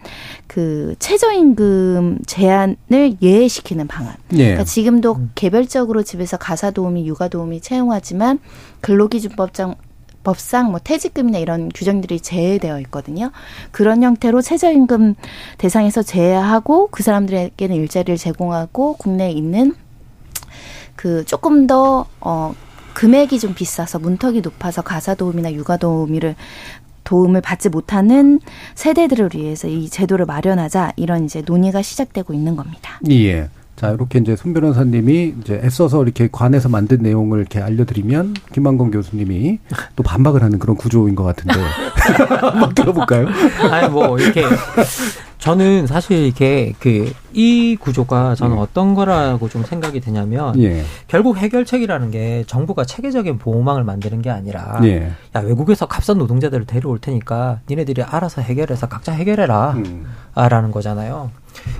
[0.46, 4.14] 그 최저임금 제한을 예외시키는 방안.
[4.34, 4.36] 예.
[4.36, 8.38] 그러니까 지금도 개별적으로 집에서 가사 도우미, 육아 도우미 채용하지만
[8.80, 9.74] 근로기준법상
[10.22, 13.30] 법상 뭐 퇴직금이나 이런 규정들이 제외되어 있거든요.
[13.70, 15.14] 그런 형태로 최저임금
[15.58, 19.74] 대상에서 제외하고 그 사람들에게는 일자리를 제공하고 국내에 있는
[20.96, 22.54] 그 조금 더 어.
[22.92, 26.34] 금액이 좀 비싸서 문턱이 높아서 가사 도우미나 육아 도우미를
[27.04, 28.40] 도움을 받지 못하는
[28.74, 33.00] 세대들을 위해서 이 제도를 마련하자 이런 이제 논의가 시작되고 있는 겁니다.
[33.10, 33.48] 예.
[33.80, 39.58] 자, 이렇게 이제 손 변호사님이 이제 애써서 이렇게 관해서 만든 내용을 이렇게 알려드리면 김만건 교수님이
[39.96, 41.54] 또 반박을 하는 그런 구조인 것 같은데
[42.28, 43.26] 한번 들어볼까요?
[43.70, 44.44] 아니 뭐 이렇게
[45.38, 48.60] 저는 사실 이게 그 이 구조가 저는 예.
[48.60, 50.82] 어떤 거라고 좀 생각이 되냐면 예.
[51.06, 55.12] 결국 해결책이라는 게 정부가 체계적인 보호망을 만드는 게 아니라 예.
[55.36, 60.06] 야 외국에서 값싼 노동자들을 데려올 테니까 니네들이 알아서 해결해서 각자 해결해라 음.
[60.34, 61.30] 아, 라는 거잖아요.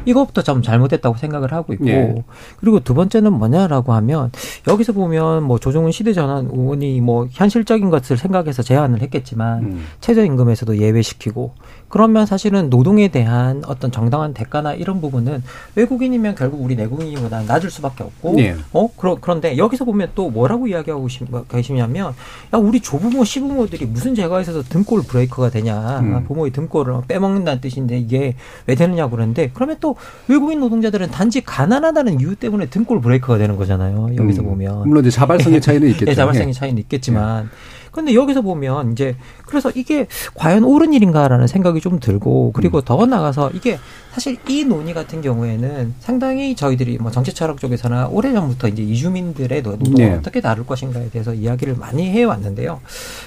[0.04, 2.24] 이것부터 좀 잘못됐다고 생각을 하고 있고 예.
[2.58, 4.30] 그리고 두 번째는 뭐냐라고 하면
[4.68, 9.84] 여기서 보면 뭐 조정은 시대전환 의원이 뭐 현실적인 것을 생각해서 제안을 했겠지만 음.
[10.00, 11.54] 최저임금에서도 예외시키고
[11.90, 15.42] 그러면 사실은 노동에 대한 어떤 정당한 대가나 이런 부분은
[15.74, 18.54] 외국인이면 결국 우리 내국인보다 낮을 수밖에 없고 예.
[18.72, 22.14] 어 그러, 그런데 여기서 보면 또 뭐라고 이야기하고 계시- 계시냐면
[22.54, 26.24] 야 우리 조부모 시부모들이 무슨 죄가 있어서 등골 브레이커가 되냐 음.
[26.28, 29.96] 부모의 등골을 빼먹는다는 뜻인데 이게 왜 되느냐고 그러는데 그러면 또
[30.28, 34.46] 외국인 노동자들은 단지 가난하다는 이유 때문에 등골 브레이커가 되는 거잖아요 여기서 음.
[34.46, 36.08] 보면 물론 이제 자발성의 차이는 있겠죠.
[36.12, 37.50] 예, 자발성의 차이는 있겠지만.
[37.90, 42.82] 근데 여기서 보면 이제 그래서 이게 과연 옳은 일인가라는 생각이 좀 들고 그리고 음.
[42.84, 43.78] 더 나가서 이게
[44.12, 49.70] 사실 이 논의 같은 경우에는 상당히 저희들이 뭐 정치 철학 쪽에서나 오래전부터 이제 이주민들의 노-
[49.72, 50.10] 노동을 네.
[50.16, 52.80] 어떻게 다룰 것인가에 대해서 이야기를 많이 해 왔는데요.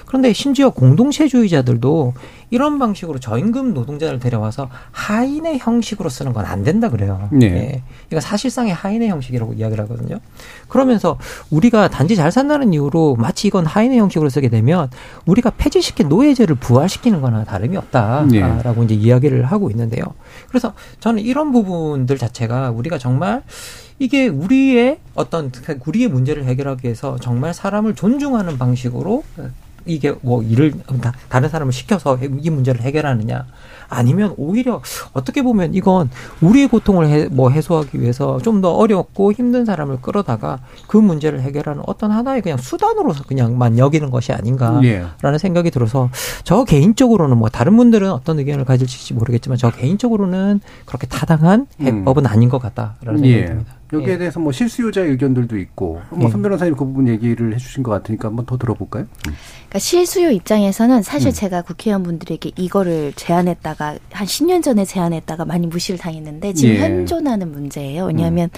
[0.06, 2.13] 그런데 심지어 공동체주의자들도
[2.53, 7.29] 이런 방식으로 저임금 노동자를 데려와서 하인의 형식으로 쓰는 건 안 된다 그래요.
[7.31, 7.45] 네.
[7.47, 7.81] 예.
[8.09, 10.19] 그러니까 사실상의 하인의 형식이라고 이야기를 하거든요.
[10.67, 11.17] 그러면서
[11.49, 14.89] 우리가 단지 잘 산다는 이유로 마치 이건 하인의 형식으로 쓰게 되면
[15.25, 17.77] 우리가 폐지시킨 노예제를 부활시키는 거나 다름이 네.
[17.77, 20.03] 없다라고 이제 이야기를 하고 있는데요.
[20.47, 23.41] 그래서 저는 이런 부분들 자체가 우리가 정말
[23.97, 25.51] 이게 우리의 어떤
[25.85, 29.23] 우리의 문제를 해결하기 위해서 정말 사람을 존중하는 방식으로
[29.86, 33.46] 이게 뭐 일을 다- 다른 사람을 시켜서 이 문제를 해결하느냐
[33.89, 34.82] 아니면 오히려
[35.13, 36.10] 어떻게 보면 이건
[36.41, 41.84] 우리의 고통을 해, 뭐 해소하기 위해서 좀 더 어렵고 힘든 사람을 끌어다가 그 문제를 해결하는
[41.86, 45.38] 어떤 하나의 그냥 수단으로서 그냥만 여기는 것이 아닌가라는 예.
[45.38, 46.10] 생각이 들어서
[46.46, 52.48] 저 개인적으로는 뭐 다른 분들은 어떤 의견을 가질지 모르겠지만 저 개인적으로는 그렇게 타당한 해법은 아닌
[52.48, 53.46] 것 같다라는 생각이 예.
[53.48, 53.74] 듭니다.
[53.93, 54.17] 여기에 예.
[54.17, 56.29] 대해서 뭐 실수요자 의견들도 있고 뭐 예.
[56.29, 59.06] 손 변호사님 그 부분 얘기를 해주신 것 같으니까 한번 더 들어볼까요?
[59.23, 61.34] 그러니까 실수요 입장에서는 사실 음.
[61.34, 66.79] 제가 국회의원분들에게 이거를 제안했다가 한 10년 전에 제안했다가 많이 무시를 당했는데 지금 예.
[66.79, 68.06] 현존하는 문제예요.
[68.06, 68.49] 왜냐하면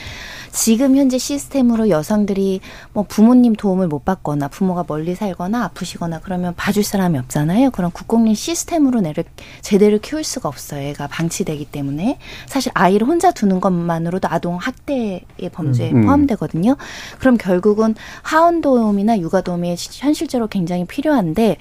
[0.52, 2.62] 지금 현재 시스템으로 여성들이
[2.94, 7.72] 뭐 부모님 도움을 못 받거나 부모가 멀리 살거나 아프시거나 그러면 봐줄 사람이 없잖아요.
[7.72, 9.26] 그럼 국공립 시스템으로 내를
[9.62, 10.82] 제대로 키울 수가 없어요.
[10.90, 16.06] 애가 방치되기 때문에 사실 아이를 혼자 두는 것만으로도 아동 학대 의 범죄에 음.
[16.06, 16.78] 포함되거든요.
[17.20, 21.58] 그럼 결국은 하원 도움이나 육아 도움이 현실적으로 굉장히 필요한데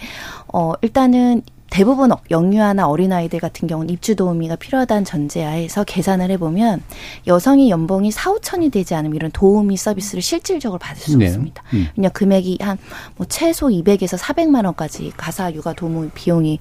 [0.53, 6.85] 어 일단은 대부분 영유아나 어린아이들 같은 경우는 입주 도우미가 필요하다는 전제하에서 계산을 해보면
[7.27, 11.27] 여성이 연봉이 4, 5천이 되지 않으면 이런 도우미 서비스를 실질적으로 받을 수 네.
[11.27, 11.65] 없습니다.
[11.73, 11.89] 음.
[11.97, 12.79] 그냥 금액이 한
[13.17, 16.61] 뭐 최소 200에서 400만 원까지 가사 육아 도우미 비용이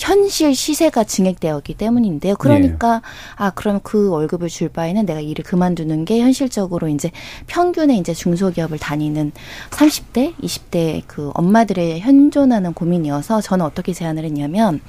[0.00, 2.34] 현실 시세가 증액되었기 때문인데요.
[2.36, 3.02] 그러니까
[3.36, 7.10] 아 그럼 그 월급을 줄 바에는 내가 일을 그만두는 게 현실적으로 이제
[7.46, 9.32] 평균의 이제 중소기업을 다니는
[9.70, 14.80] 30대, 20대 그 엄마들의 현존하는 고민이어서 저는 어떻게 제안을 했냐면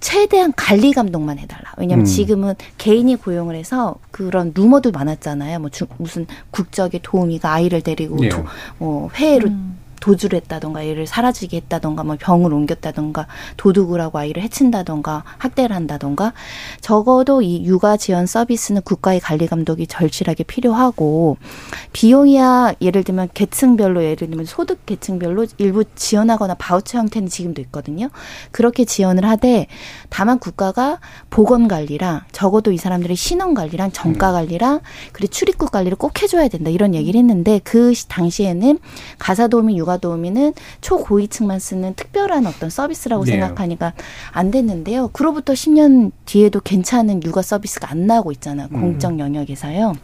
[0.00, 1.72] 최대한 관리 감독만 해달라.
[1.76, 2.06] 왜냐하면 음.
[2.06, 5.60] 지금은 개인이 고용을 해서 그런 루머도 많았잖아요.
[5.60, 8.30] 뭐 주, 무슨 국적의 도우미가 아이를 데리고 예.
[8.30, 8.44] 도,
[8.78, 9.50] 뭐 회의로
[10.00, 16.32] 도주를 했다던가 얘를 사라지게 했다던가 뭐 병을 옮겼다던가 도둑을 하고 아이를 해친다던가 학대를 한다던가
[16.80, 21.36] 적어도 이 육아 지원 서비스는 국가의 관리 감독이 절실하게 필요하고
[21.92, 28.08] 비용이야 예를 들면 계층별로 예를 들면 소득 계층별로 일부 지원하거나 바우처 형태는 지금도 있거든요.
[28.50, 29.66] 그렇게 지원을 하되
[30.08, 30.98] 다만 국가가
[31.30, 34.80] 보건 관리랑 적어도 이 사람들의 신원 관리랑 정가 관리랑
[35.12, 38.78] 그리고 출입국 관리를 꼭 해줘야 된다 이런 얘기를 했는데 그 시- 당시에는
[39.18, 43.32] 가사 도우미 육아 도우미는 초고위층만 쓰는 특별한 어떤 서비스라고 네.
[43.32, 43.92] 생각하니까
[44.32, 45.08] 안 됐는데요.
[45.08, 48.68] 그로부터 10년 뒤에도 괜찮은 육아 서비스가 안 나오고 있잖아요.
[48.68, 49.94] 공적 영역에서요.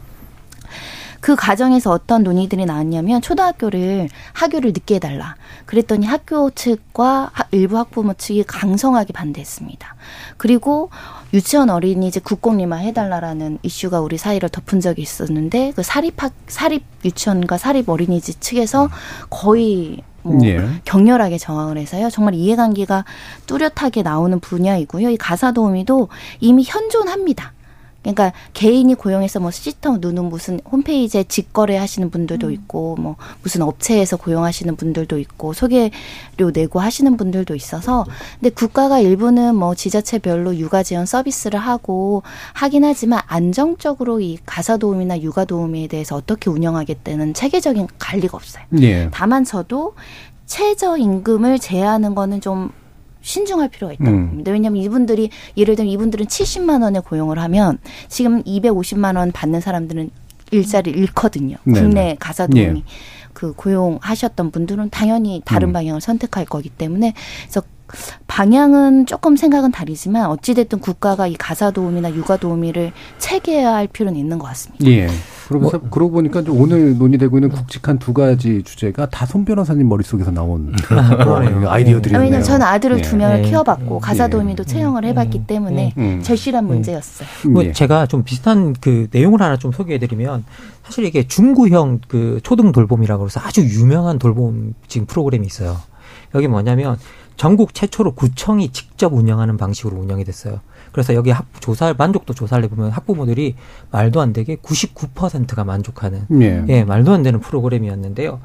[1.19, 5.35] 그 과정에서 어떤 논의들이 나왔냐면 초등학교를 학교를 늦게 해달라.
[5.65, 9.95] 그랬더니 학교 측과 하- 일부 학부모 측이 강성하게 반대했습니다.
[10.37, 10.89] 그리고
[11.33, 17.89] 유치원 어린이집 국공립화 해달라라는 이슈가 우리 사이를 덮은 적이 있었는데 그 사립학 사립 유치원과 사립
[17.89, 18.89] 어린이집 측에서
[19.29, 20.61] 거의 뭐 예.
[20.85, 22.09] 격렬하게 저항을 해서요.
[22.09, 23.05] 정말 이해관계가
[23.45, 25.09] 뚜렷하게 나오는 분야이고요.
[25.09, 26.09] 이 가사 도우미도
[26.39, 27.53] 이미 현존합니다.
[28.13, 34.15] 그러니까 개인이 고용해서 뭐 시스템 누는 무슨 홈페이지에 직거래 하시는 분들도 있고 뭐 무슨 업체에서
[34.15, 35.91] 고용하시는 분들도 있고 소개료
[36.53, 38.05] 내고 하시는 분들도 있어서
[38.39, 45.19] 근데 국가가 일부는 뭐 지자체별로 육아 지원 서비스를 하고 하긴 하지만 안정적으로 이 가사 도우미나
[45.19, 48.63] 육아 도우미에 대해서 어떻게 운영하겠다는 체계적인 관리가 없어요.
[48.81, 49.09] 예.
[49.11, 49.95] 다만 저도
[50.45, 52.71] 최저 임금을 제한하는 거는 좀
[53.27, 54.27] 신중할 필요가 있다고 음.
[54.29, 54.51] 봅니다.
[54.51, 60.09] 왜냐하면 이분들이 예를 들면 이분들은 70만 원에 고용을 하면 지금 250만 원 받는 사람들은
[60.51, 61.57] 일자리를 잃거든요.
[61.65, 61.79] 네네.
[61.79, 62.83] 국내 가사 도우미 예.
[63.33, 65.73] 그 고용하셨던 분들은 당연히 다른 음.
[65.73, 67.61] 방향을 선택할 거기 때문에 그래서
[68.27, 74.47] 방향은 조금 생각은 다르지만 어찌됐든 국가가 이 가사 도우미나 육아 도우미를 체계화할 필요는 있는 것
[74.47, 74.85] 같습니다.
[74.87, 75.07] 예.
[75.47, 80.31] 그러면서 그러고 보니까 좀 오늘 논의되고 있는 굵직한 두 가지 주제가 다 손 변호사님 머릿속에서
[80.31, 81.69] 나온 그러네요.
[81.69, 82.21] 아이디어들이네요.
[82.21, 83.01] 왜냐면 저는 아들을 예.
[83.01, 83.49] 두 명을 네.
[83.49, 84.29] 키워봤고 가사 예.
[84.29, 86.21] 도우미도 채용을 해봤기 때문에 음.
[86.23, 87.27] 절실한 문제였어요.
[87.51, 87.71] 뭐 예.
[87.73, 90.45] 제가 좀 비슷한 그 내용을 하나 좀 소개해드리면
[90.83, 95.77] 사실 이게 중구형 그 초등 돌봄이라고 해서 아주 유명한 돌봄 지금 프로그램이 있어요.
[96.35, 96.97] 여기 뭐냐면
[97.35, 100.61] 전국 최초로 구청이 직접 운영하는 방식으로 운영이 됐어요.
[100.97, 103.53] 그래서 여기 학 조사 만족도 조사를 해보면 학부모들이
[103.91, 106.65] 말도 안 되게 99%가 만족하는 예.
[106.69, 108.39] 예, 말도 안 되는 프로그램이었는데요.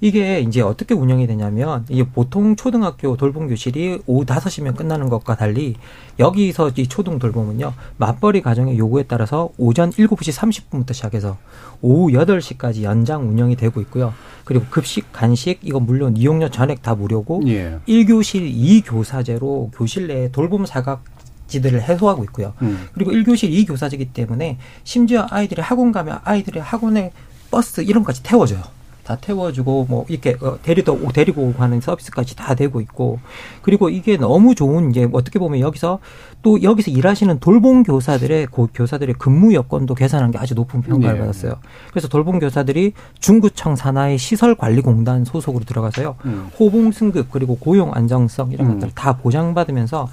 [0.00, 5.76] 이게 이제 어떻게 운영이 되냐면, 이게 보통 초등학교 돌봄 교실이 오후 5시면 끝나는 것과 달리,
[6.18, 11.36] 여기서 이 초등 돌봄은요, 맞벌이 가정의 요구에 따라서 오전 7시 30분부터 시작해서
[11.82, 14.14] 오후 8시까지 연장 운영이 되고 있고요.
[14.46, 17.78] 그리고 급식, 간식, 이거 물론 이용료 전액 다 무료고, 예.
[17.86, 18.50] 1교실
[18.82, 21.04] 2교사제로 교실 내에 돌봄 사각
[21.48, 22.52] 지들을 해소하고 있고요.
[22.62, 22.86] 음.
[22.92, 27.12] 그리고 1교실 2교사제이기 때문에 심지어 아이들이 학원 가면 아이들의 학원에
[27.50, 28.62] 버스 이런 것까지 태워줘요.
[29.08, 33.18] 다 태워주고 뭐 이렇게 어, 데리다 오- 데리고 오고 하는 서비스까지 다 되고 있고
[33.62, 35.98] 그리고 이게 너무 좋은 이제 어떻게 보면 여기서
[36.42, 41.20] 또 여기서 일하시는 돌봄 교사들의 고 교사들의 근무 여건도 계산한 게 아주 높은 평가를 네.
[41.20, 41.54] 받았어요.
[41.90, 46.16] 그래서 돌봄 교사들이 중구청 산하의 시설 관리 공단 소속으로 들어가서요.
[46.26, 46.50] 음.
[46.60, 48.72] 호봉 승급 그리고 고용 안정성 이런 음.
[48.74, 50.06] 것들을 다 보장받으면서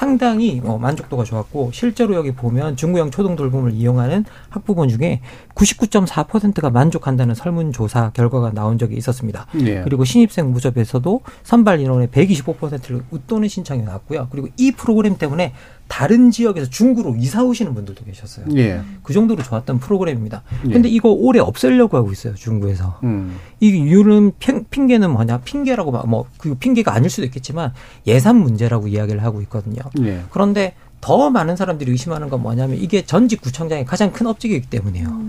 [0.00, 5.20] 상당히 어, 만족도가 좋았고 실제로 여기 보면 중구형 초등 돌봄을 이용하는 학부모 중에
[5.60, 9.46] 99.4%가 만족한다는 설문조사 결과가 나온 적이 있었습니다.
[9.60, 9.82] 예.
[9.82, 14.28] 그리고 신입생 무접에서도 선발 인원의 125%를 웃도는 신청이 나왔고요.
[14.30, 15.52] 그리고 이 프로그램 때문에
[15.86, 18.46] 다른 지역에서 중구로 이사 오시는 분들도 계셨어요.
[18.56, 18.80] 예.
[19.02, 20.44] 그 정도로 좋았던 프로그램입니다.
[20.68, 20.72] 예.
[20.72, 22.34] 근데 이거 올해 없애려고 하고 있어요.
[22.34, 23.00] 중구에서.
[23.02, 23.36] 음.
[23.58, 25.38] 이 이유는 핑, 핑계는 뭐냐?
[25.38, 27.72] 핑계라고 뭐 그 핑계가 아닐 수도 있겠지만
[28.06, 29.82] 예산 문제라고 이야기를 하고 있거든요.
[30.00, 30.22] 예.
[30.30, 35.20] 그런데 더 많은 사람들이 의심하는 건 뭐냐면 이게 전직 구청장의 가장 큰 업적이기 때문이에요.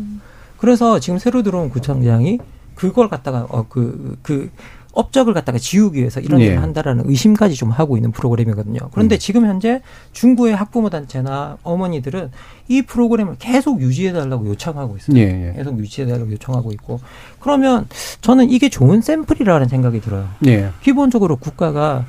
[0.57, 2.39] 그래서 지금 새로 들어온 구청장이
[2.75, 4.51] 그걸 갖다가 어그그 그
[4.93, 6.47] 업적을 갖다가 지우기 위해서 이런 예.
[6.47, 8.79] 일을 한다라는 의심까지 좀 하고 있는 프로그램이거든요.
[8.91, 9.19] 그런데 음.
[9.19, 12.31] 지금 현재 중구의 학부모 단체나 어머니들은
[12.67, 15.17] 이 프로그램을 계속 유지해 달라고 요청하고 있어요.
[15.17, 15.49] 예.
[15.49, 15.53] 예.
[15.55, 16.99] 계속 유지해 달라고 요청하고 있고
[17.39, 17.87] 그러면
[18.19, 20.27] 저는 이게 좋은 샘플이라는 생각이 들어요.
[20.47, 20.71] 예.
[20.83, 22.05] 기본적으로 국가가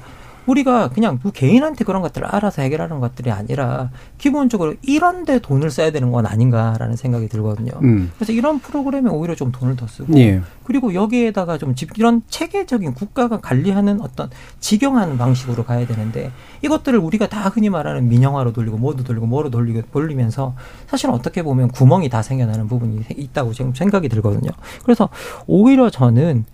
[0.47, 5.91] 우리가 그냥 그 개인한테 그런 것들을 알아서 해결하는 것들이 아니라 기본적으로 이런 데 돈을 써야
[5.91, 7.73] 되는 건 아닌가라는 생각이 들거든요.
[7.83, 8.11] 음.
[8.17, 10.41] 그래서 이런 프로그램에 오히려 좀 돈을 더 쓰고 예.
[10.65, 14.31] 그리고 여기에다가 좀 집- 이런 체계적인 국가가 관리하는 어떤
[14.61, 16.31] 직영하는 방식으로 가야 되는데
[16.63, 20.55] 이것들을 우리가 다 흔히 말하는 민영화로 돌리고 뭐도 돌리고 뭐로 돌리고 돌리면서
[20.87, 24.51] 사실 어떻게 보면 구멍이 다 생겨나는 부분이 있다고 지금 생각이 들거든요.
[24.85, 25.09] 그래서
[25.47, 26.45] 오히려 저는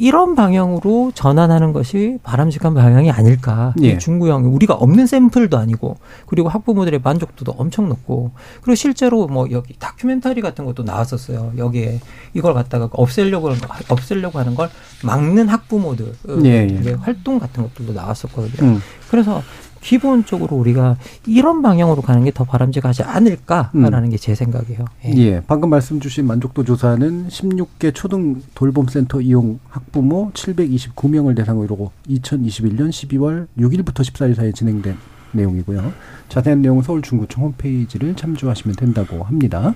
[0.00, 3.74] 이런 방향으로 전환하는 것이 바람직한 방향이 아닐까.
[3.82, 3.98] 예.
[3.98, 8.30] 중구형 우리가 없는 샘플도 아니고 그리고 학부모들의 만족도도 엄청 높고
[8.62, 11.52] 그리고 실제로 뭐 여기 다큐멘터리 같은 것도 나왔었어요.
[11.58, 12.00] 여기에
[12.32, 13.50] 이걸 갖다가 없애려고
[13.88, 14.70] 없애려고 하는 걸
[15.04, 16.14] 막는 학부모들
[16.46, 16.92] 예, 예.
[16.94, 18.70] 활동 같은 것들도 나왔었거든요.
[18.70, 18.82] 음.
[19.10, 19.42] 그래서
[19.80, 24.84] 기본적으로 우리가 이런 방향으로 가는 게 더 바람직하지 않을까라는 게제 생각이에요.
[25.04, 25.12] 예.
[25.16, 25.42] 예.
[25.46, 34.00] 방금 말씀 주신 만족도 조사는 16개 초등 돌봄센터 이용 학부모 729명을 대상으로 2021년 12월 6일부터
[34.02, 34.96] 14일 사이에 진행된
[35.32, 35.92] 내용이고요.
[36.28, 39.74] 자세한 내용은 서울중구청 홈페이지를 참조하시면 된다고 합니다.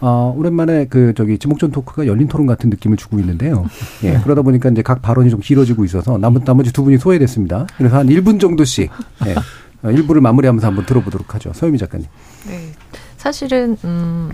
[0.00, 3.66] 아, 오랜만에 그 저기 지목전 토크가 열린 토론 같은 느낌을 주고 있는데요.
[4.04, 7.66] 예, 그러다 보니까 이제 각 발언이 좀 길어지고 있어서 나머, 나머지 두 분이 소외됐습니다.
[7.76, 8.90] 그래서 한 1분 정도씩
[9.26, 11.52] 예, 어, 1부를 마무리하면서 한번 들어보도록 하죠.
[11.54, 12.06] 서유미 작가님.
[12.46, 12.72] 네.
[13.16, 14.32] 사실은 음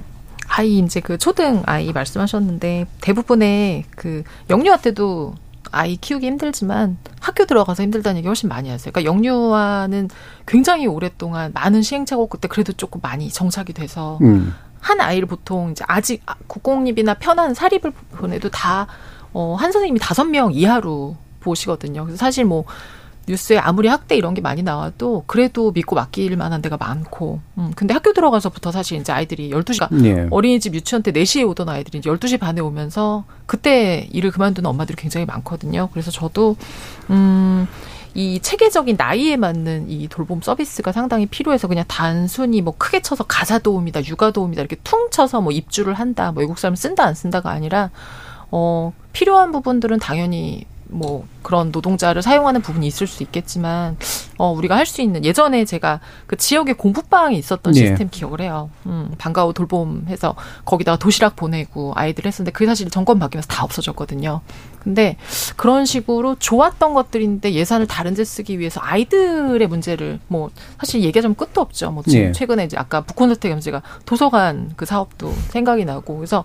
[0.48, 5.34] 아이 이제 그 초등 아이 말씀하셨는데 대부분의 그 영유아 때도
[5.72, 8.92] 아이 키우기 힘들지만 학교 들어가서 힘들다는 얘기 훨씬 많이 하세요.
[8.92, 10.10] 그러니까 영유아는
[10.46, 14.54] 굉장히 오랫동안 많은 시행착오 그때 그래도 조금 많이 정착이 돼서 음.
[14.80, 18.86] 한 아이를 보통 이제 아직 아- 국공립이나 편한 사립을 보내도 다
[19.32, 22.04] 어, 한 선생님이 다섯 명 이하로 보시거든요.
[22.04, 22.64] 그래서 사실 뭐
[23.28, 27.40] 뉴스에 아무리 학대 이런 게 많이 나와도 그래도 믿고 맡길 만한 데가 많고.
[27.58, 30.26] 음, 근데 학교 들어가서부터 사실 이제 아이들이 12시가 예.
[30.30, 35.26] 어린이집 유치원 때 4시에 오던 아이들이 이제 12시 반에 오면서 그때 일을 그만두는 엄마들이 굉장히
[35.26, 35.88] 많거든요.
[35.92, 36.56] 그래서 저도
[37.10, 37.68] 음,
[38.14, 43.58] 이 체계적인 나이에 맞는 이 돌봄 서비스가 상당히 필요해서 그냥 단순히 뭐 크게 쳐서 가사
[43.58, 47.50] 도움이다, 육아 도움이다 이렇게 퉁 쳐서 뭐 입주를 한다, 뭐 외국 사람 쓴다 안 쓴다가
[47.50, 47.90] 아니라
[48.50, 53.96] 어 필요한 부분들은 당연히 뭐 그런 노동자를 사용하는 부분이 있을 수 있겠지만
[54.38, 57.80] 어 우리가 할 수 있는 예전에 제가 그 지역에 공부방이 있었던 예.
[57.80, 58.68] 시스템 기억을 해요.
[58.84, 60.34] 음, 방과후 돌봄해서
[60.66, 64.42] 거기다가 도시락 보내고 아이들 했었는데 그게 사실 정권 바뀌면서 다 없어졌거든요.
[64.80, 65.16] 근데
[65.56, 71.60] 그런 식으로 좋았던 것들인데 예산을 다른 데 쓰기 위해서 아이들의 문제를 뭐 사실 얘기하자면 끝도
[71.62, 71.90] 없죠.
[71.90, 72.32] 뭐 지금 예.
[72.32, 76.44] 최근에 이제 아까 북콘서트 겸제가 도서관 그 사업도 생각이 나고 그래서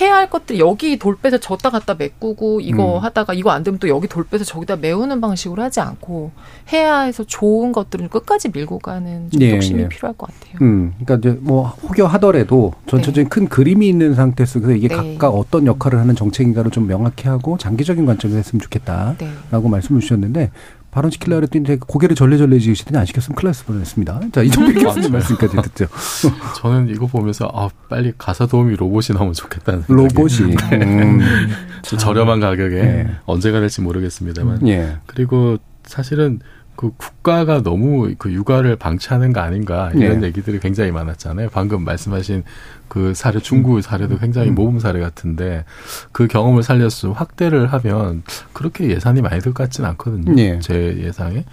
[0.00, 3.02] 해야 할 것들 여기 돌 빼서 저다 갖다 메꾸고 이거 음.
[3.02, 6.32] 하다가 이거 안 되면 또 여기 돌 빼서 저기다 메우는 방식으로 하지 않고
[6.72, 9.88] 해야 해서 좋은 것들은 끝까지 밀고 가는 좀 예, 욕심이 예.
[9.88, 10.58] 필요할 것 같아요.
[10.60, 14.94] 음, 그러니까 이제 뭐 혹여하더라도 전체적인 큰 그림이 있는 상태 속에서 이게 네.
[14.94, 19.68] 각각 어떤 역할을 하는 정책인가를 좀 명확히 하고 장기적인 관점에서 했으면 좋겠다라고 네.
[19.68, 20.50] 말씀을 주셨는데
[20.90, 21.10] 발언
[21.44, 24.20] 했더니 되게 고개를 절레절레 지으시더니 안 시켰으면 났을 뻔했습니다.
[24.32, 25.86] 자, 이정필 교수님 말씀까지 듣죠.
[26.56, 30.56] 저는 이거 보면서 아 빨리 가사 도우미 로봇이 나오면 좋겠다는 로봇이.
[30.72, 31.20] 음,
[31.82, 33.16] 좀 저렴한 가격에 네.
[33.26, 34.96] 언제가 될지 모르겠습니다만 예.
[35.06, 36.40] 그리고 사실은
[36.76, 40.26] 그 국가가 너무 그 육아를 방치하는 거 아닌가 이런 예.
[40.28, 41.48] 얘기들이 굉장히 많았잖아요.
[41.52, 42.44] 방금 말씀하신
[42.88, 45.64] 그 사례 중국 사례도 굉장히 모범 사례 같은데
[46.12, 48.22] 그 경험을 살려서 확대를 하면
[48.52, 50.40] 그렇게 예산이 많이 들 것 같지는 않거든요.
[50.40, 50.58] 예.
[50.60, 51.44] 제 예상에.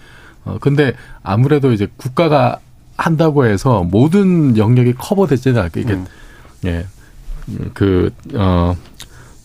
[0.45, 0.93] 어 근데
[1.23, 2.59] 아무래도 이제 국가가
[2.97, 6.05] 한다고 해서 모든 영역이 커버되지는 않고 이게 음.
[6.65, 6.85] 예.
[7.49, 8.73] 음, 그, 어,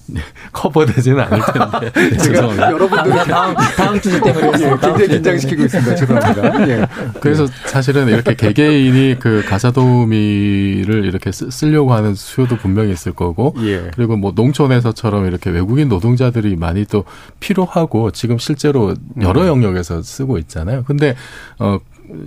[0.53, 1.93] 커버되지는 않을 텐데.
[1.93, 2.73] 네, 죄송합니다.
[2.73, 4.51] 여러분들은 다음 다음 주제 때문에
[4.81, 5.95] 굉장히 긴장시키고 있습니다.
[5.95, 6.69] 죄송합니다.
[6.69, 6.87] 예.
[7.21, 13.55] 그래서 사실은 이렇게 개개인이 그 가사 도우미를 이렇게 쓰, 쓰려고 하는 수요도 분명히 있을 거고,
[13.61, 13.91] 예.
[13.95, 17.05] 그리고 뭐 농촌에서처럼 이렇게 외국인 노동자들이 많이 또
[17.41, 20.85] 필요하고 지금 실제로 여러 영역에서 쓰고 있잖아요.
[20.85, 21.15] 근데
[21.59, 21.79] 어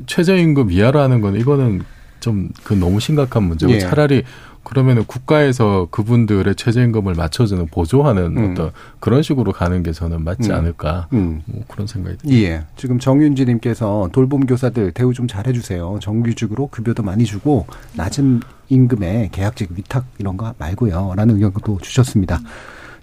[0.06, 1.84] 최저임금 이하로 하는 건 이거는
[2.20, 3.80] 좀 그 너무 심각한 문제고 예.
[3.80, 4.24] 차라리
[4.64, 8.52] 그러면은 국가에서 그분들의 최저임금을 맞춰주는 보조하는 음.
[8.52, 10.56] 어떤 그런 식으로 가는 게 저는 맞지 음.
[10.56, 11.42] 않을까 음.
[11.46, 12.42] 뭐 그런 생각이 듭니다.
[12.42, 12.64] 예.
[12.76, 16.00] 지금 정윤지님께서 돌봄 교사들 대우 좀 잘해주세요.
[16.02, 21.14] 정규직으로 급여도 많이 주고 낮은 임금에 계약직 위탁 이런 거 말고요.
[21.16, 22.40] 라는 의견도 주셨습니다.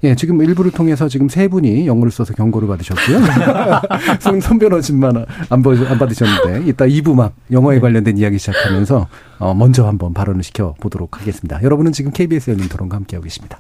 [0.04, 3.18] 예, 지금 일부를 통해서 지금 세 분이 영어를 써서 경고를 받으셨고요.
[4.20, 9.08] 손, 손 변호진만 안, 받- 안 받으셨는데, 이따 2부 막 영어에 관련된 이야기 시작하면서,
[9.40, 11.60] 어, 먼저 한번 발언을 시켜보도록 하겠습니다.
[11.64, 13.58] 여러분은 지금 KBS 열린 토론과 함께하고 계십니다.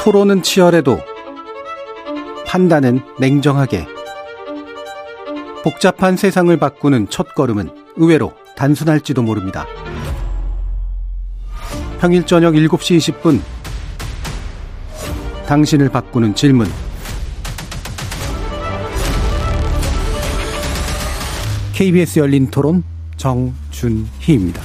[0.00, 0.98] 토론은 치열해도
[2.46, 3.86] 판단은 냉정하게.
[5.62, 9.64] 복잡한 세상을 바꾸는 첫 걸음은 의외로 단순할지도 모릅니다.
[12.00, 13.40] 평일 저녁 7시 20분.
[15.46, 16.66] 당신을 바꾸는 질문.
[21.74, 22.82] KBS 열린 토론
[23.16, 24.62] 정준희입니다.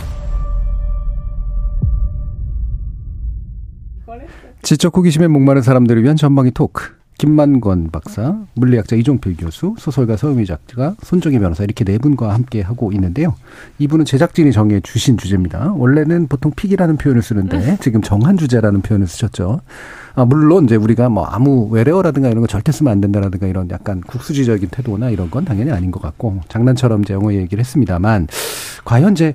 [4.62, 7.00] 지적 호기심에 목마른 사람들을 위한 전방위 토크.
[7.18, 12.94] 김만권 박사, 물리학자 이종필 교수, 소설가 서유미 작가, 손정희 변호사 이렇게 네 분과 함께 하고
[12.94, 13.36] 있는데요.
[13.78, 15.74] 이분은 제작진이 정해 주신 주제입니다.
[15.74, 19.60] 원래는 보통 픽이라는 표현을 쓰는데 지금 정한 주제라는 표현을 쓰셨죠.
[20.16, 24.02] 아, 물론 이제 우리가 뭐 아무 외래어라든가 이런 거 절대 쓰면 안 된다라든가 이런 약간
[24.02, 28.28] 국수지적인 태도나 이런 건 당연히 아닌 것 같고 장난처럼 이제 영어 얘기를 했습니다만
[28.86, 29.34] 과연 이제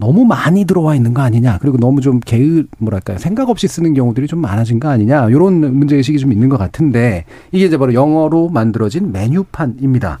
[0.00, 1.58] 너무 많이 들어와 있는 거 아니냐?
[1.60, 3.18] 그리고 너무 좀 게으 뭐랄까요?
[3.18, 5.28] 생각 없이 쓰는 경우들이 좀 많아진 거 아니냐?
[5.30, 10.18] 이런 문제 의식이 좀 있는 것 같은데 이게 이제 바로 영어로 만들어진 메뉴판입니다.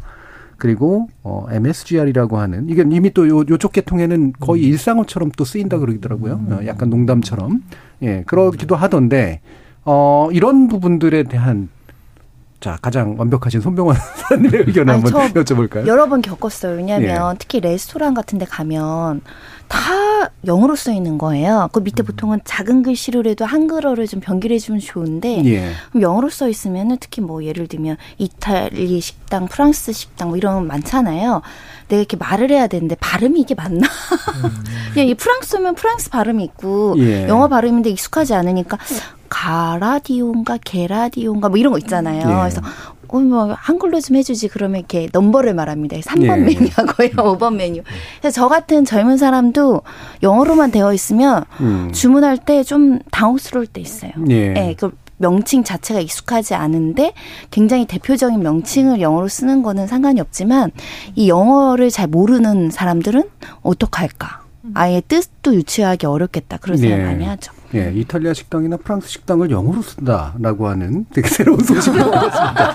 [0.56, 6.40] 그리고 어 MSGR이라고 하는 이게 이미 또 요, 요쪽 계통에는 거의 일상어처럼 또 쓰인다 그러더라고요.
[6.50, 7.62] 어, 약간 농담처럼.
[8.02, 9.40] 예 그러기도 하던데
[9.84, 11.68] 어 이런 부분들에 대한
[12.60, 15.86] 자 가장 완벽하신 손병환 선생님의 의견을 아니, 한번 저 여쭤볼까요?
[15.86, 16.76] 여러 번 겪었어요.
[16.76, 17.38] 왜냐하면 예.
[17.38, 19.20] 특히 레스토랑 같은 데 가면
[19.68, 19.80] 다
[20.46, 21.68] 영어로 써 있는 거예요.
[21.72, 25.72] 그 밑에 보통은 작은 글씨로라도 한글어를 좀 변기를 해주면 좋은데 예.
[25.90, 30.60] 그럼 영어로 써 있으면은 특히 뭐 예를 들면 이탈리 식당, 프랑스 식당 뭐 이런 거
[30.62, 31.42] 많잖아요.
[31.88, 33.86] 내가 이렇게 말을 해야 되는데 발음이 이게 맞나?
[34.94, 37.28] 그냥 이 프랑스면 프랑스 발음이 있고 예.
[37.28, 38.78] 영어 발음인데 익숙하지 않으니까
[39.34, 42.20] 가라디오인가 게라디오인가 뭐 이런 거 있잖아요.
[42.20, 42.22] 예.
[42.24, 42.62] 그래서
[43.08, 45.96] 어, 뭐 한글로 좀 해주지 그러면 이렇게 넘버를 말합니다.
[45.98, 46.36] 3번 예.
[46.36, 47.82] 메뉴하고요, 5번 메뉴.
[48.20, 49.82] 그래서 저 같은 젊은 사람도
[50.22, 51.90] 영어로만 되어 있으면 음.
[51.92, 54.12] 주문할 때 좀 당혹스러울 때 있어요.
[54.30, 54.54] 예.
[54.56, 57.12] 예, 그 명칭 자체가 익숙하지 않은데
[57.50, 60.70] 굉장히 대표적인 명칭을 영어로 쓰는 거는 상관이 없지만
[61.14, 63.24] 이 영어를 잘 모르는 사람들은
[63.62, 64.42] 어떡할까?
[64.74, 66.56] 아예 뜻도 유추하기 어렵겠다.
[66.56, 67.04] 그런 생각 예.
[67.04, 67.52] 많이 하죠.
[67.74, 72.74] 예, 이탈리아 식당이나 프랑스 식당을 영어로 쓴다라고 하는 되게 새로운 소식을 얻었습니다.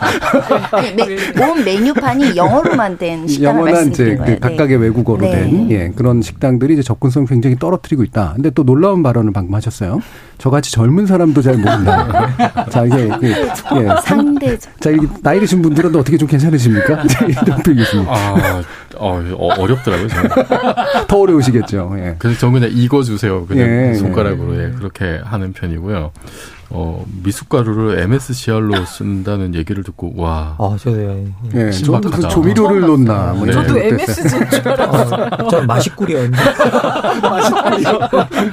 [0.95, 4.39] 네, 온 메뉴판이 영어로만 된 식당을 영어나 이제 말씀드린 그 거예요.
[4.39, 5.31] 각각의 외국어로 네.
[5.31, 8.33] 된 예, 그런 식당들이 이제 접근성 굉장히 떨어뜨리고 있다.
[8.35, 10.01] 근데 또 놀라운 발언을 방금 하셨어요.
[10.37, 12.65] 저같이 젊은 사람도 잘 모른다.
[12.71, 14.81] 자, 이게 그, 예, 상, 상대적.
[14.81, 17.03] 자, 이 나이 드신 분들은 어떻게 좀 괜찮으십니까?
[17.27, 18.05] 이런 얘기입니다.
[18.07, 18.63] 아,
[18.95, 20.07] 어, 어, 어렵더라고요.
[20.07, 20.29] 저는.
[21.07, 21.95] 더 어려우시겠죠.
[21.97, 22.15] 예.
[22.17, 23.45] 그래서 저는 그냥 익어 주세요.
[23.45, 26.11] 그냥 예, 손가락으로 예, 그렇게 하는 편이고요.
[26.71, 30.55] 어, 미숫가루를 MSCR로 쓴다는 얘기를 듣고 와.
[30.59, 31.25] 아, 저도요.
[31.55, 31.67] 예.
[31.67, 32.09] 예, 저도.
[32.09, 33.33] 무슨 조미료를 넣나.
[33.33, 33.53] 뭐 네.
[33.53, 33.77] 저도.
[33.79, 35.29] MSG인 줄 알았어요.
[35.39, 36.37] 어, 저는 마시꿀이었는데.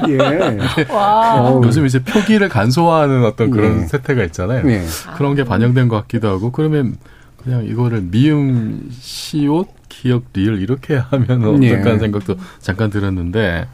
[0.08, 0.92] 예.
[0.92, 1.40] 와.
[1.50, 3.86] 어우, 요즘 이제 표기를 간소화하는 어떤 그런 예.
[3.86, 4.68] 세태가 있잖아요.
[4.70, 4.84] 예.
[5.16, 6.96] 그런 게 반영된 것 같기도 하고 그러면
[7.42, 9.68] 그냥 이거를 미음 시옷
[10.00, 11.74] 기역 리을 이렇게 하면 어떨까 예.
[11.76, 13.66] 하는 생각도 잠깐 들었는데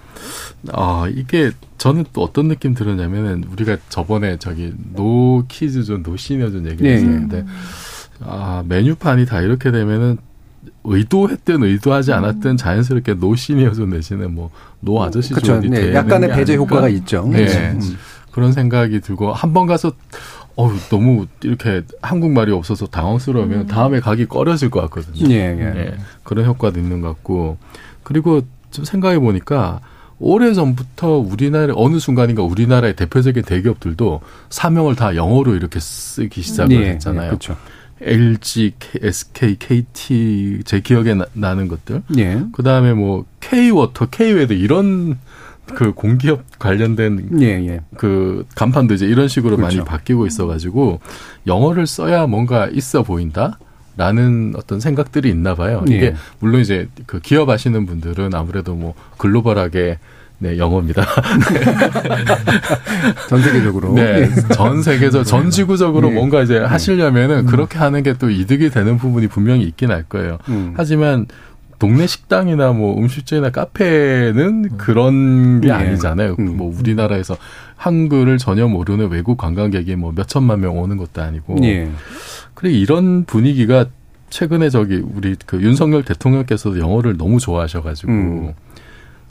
[0.73, 6.51] 아 이게 저는 또 어떤 느낌 들었냐면은 우리가 저번에 저기 no kids zone no senior
[6.51, 7.45] zone 얘기를 예, 했었는데
[8.21, 10.19] 아 메뉴판이 다 이렇게 되면은
[10.85, 15.55] 의도했든 의도하지 않았든 자연스럽게 no senior zone 내지는 뭐 no 아저씨 그렇죠.
[15.61, 16.57] zone이 네, 약간의 게 배제?
[16.57, 17.27] 효과가 있죠.
[17.29, 17.47] 네.
[17.73, 17.97] 음.
[18.31, 19.93] 그런 생각이 들고 한 번 가서
[20.57, 25.31] 어우 너무 이렇게 한국말이 없어서 당황스러우면 다음에 가기 꺼려질 것 같거든요.
[25.31, 25.81] 예, 예.
[25.81, 25.95] 예,
[26.25, 27.59] 그런 효과도 있는 것 같고
[28.03, 29.81] 그리고 좀 생각해 보니까
[30.19, 36.91] 오래 전부터 우리나라 어느 순간인가 우리나라의 대표적인 대기업들도 사명을 다 영어로 이렇게 쓰기 시작을 예,
[36.91, 37.25] 했잖아요.
[37.25, 37.57] 예, 그렇죠.
[38.01, 42.03] LG, SK, KT 제 기억에 나, 는 것들.
[42.19, 42.43] 예.
[42.53, 45.19] 그 다음에 뭐 K워터, K웨드 이런
[45.75, 47.81] 그 공기업 관련된 예, 예.
[47.97, 49.77] 그 간판도 이제 이런 식으로 그렇죠.
[49.79, 51.01] 많이 바뀌고 있어가지고
[51.47, 53.59] 영어를 써야 뭔가 있어 보인다.
[53.95, 55.85] 라는 어떤 생각들이 있나 봐요.
[55.87, 56.15] 이게 예.
[56.39, 59.99] 물론 이제 그 기업 하시는 분들은 아무래도 뭐 글로벌하게
[60.39, 61.05] 네, 영어입니다.
[63.29, 63.93] 전 세계적으로.
[63.95, 64.23] 네.
[64.23, 64.31] 예.
[64.55, 66.15] 전 세계적, 전 지구적으로 예.
[66.15, 70.39] 뭔가 이제 하시려면은 그렇게 하는 게 또 이득이 되는 부분이 분명히 있긴 할 거예요.
[70.49, 70.75] 음.
[70.77, 71.27] 하지만
[71.83, 75.73] 동네 식당이나 뭐 음식점이나 카페는 그런 게 예.
[75.73, 76.37] 아니잖아요.
[76.39, 76.57] 음.
[76.57, 77.37] 뭐 우리나라에서
[77.77, 81.57] 한글을 전혀 모르는 외국 관광객이 뭐 몇 천만 명 오는 것도 아니고.
[81.65, 81.91] 예.
[82.55, 83.87] 그래 이런 분위기가
[84.31, 88.53] 최근에 저기 우리 그 윤석열 대통령께서도 영어를 너무 좋아하셔가지고 음.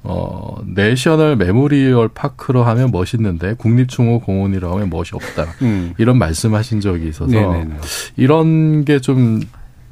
[0.04, 5.94] 어 National Memorial Park로 하면 멋있는데 국립중앙공원이라고 하면 멋이 없다 음.
[5.98, 7.76] 이런 말씀하신 적이 있어서 네네네.
[8.18, 9.40] 이런 게 좀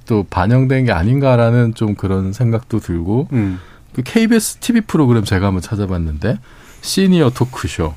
[0.09, 3.59] 또 반영된 게 아닌가라는 좀 그런 생각도 들고 음.
[3.93, 6.39] 그 KBS TV 프로그램 제가 한번 찾아봤는데
[6.81, 7.93] 시니어 토크쇼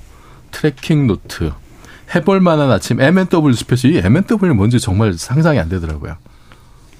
[0.50, 1.52] 트래킹 노트
[2.14, 6.16] 해볼 만한 아침 M&W special 이 M&W 뭔지 정말 상상이 안 되더라고요.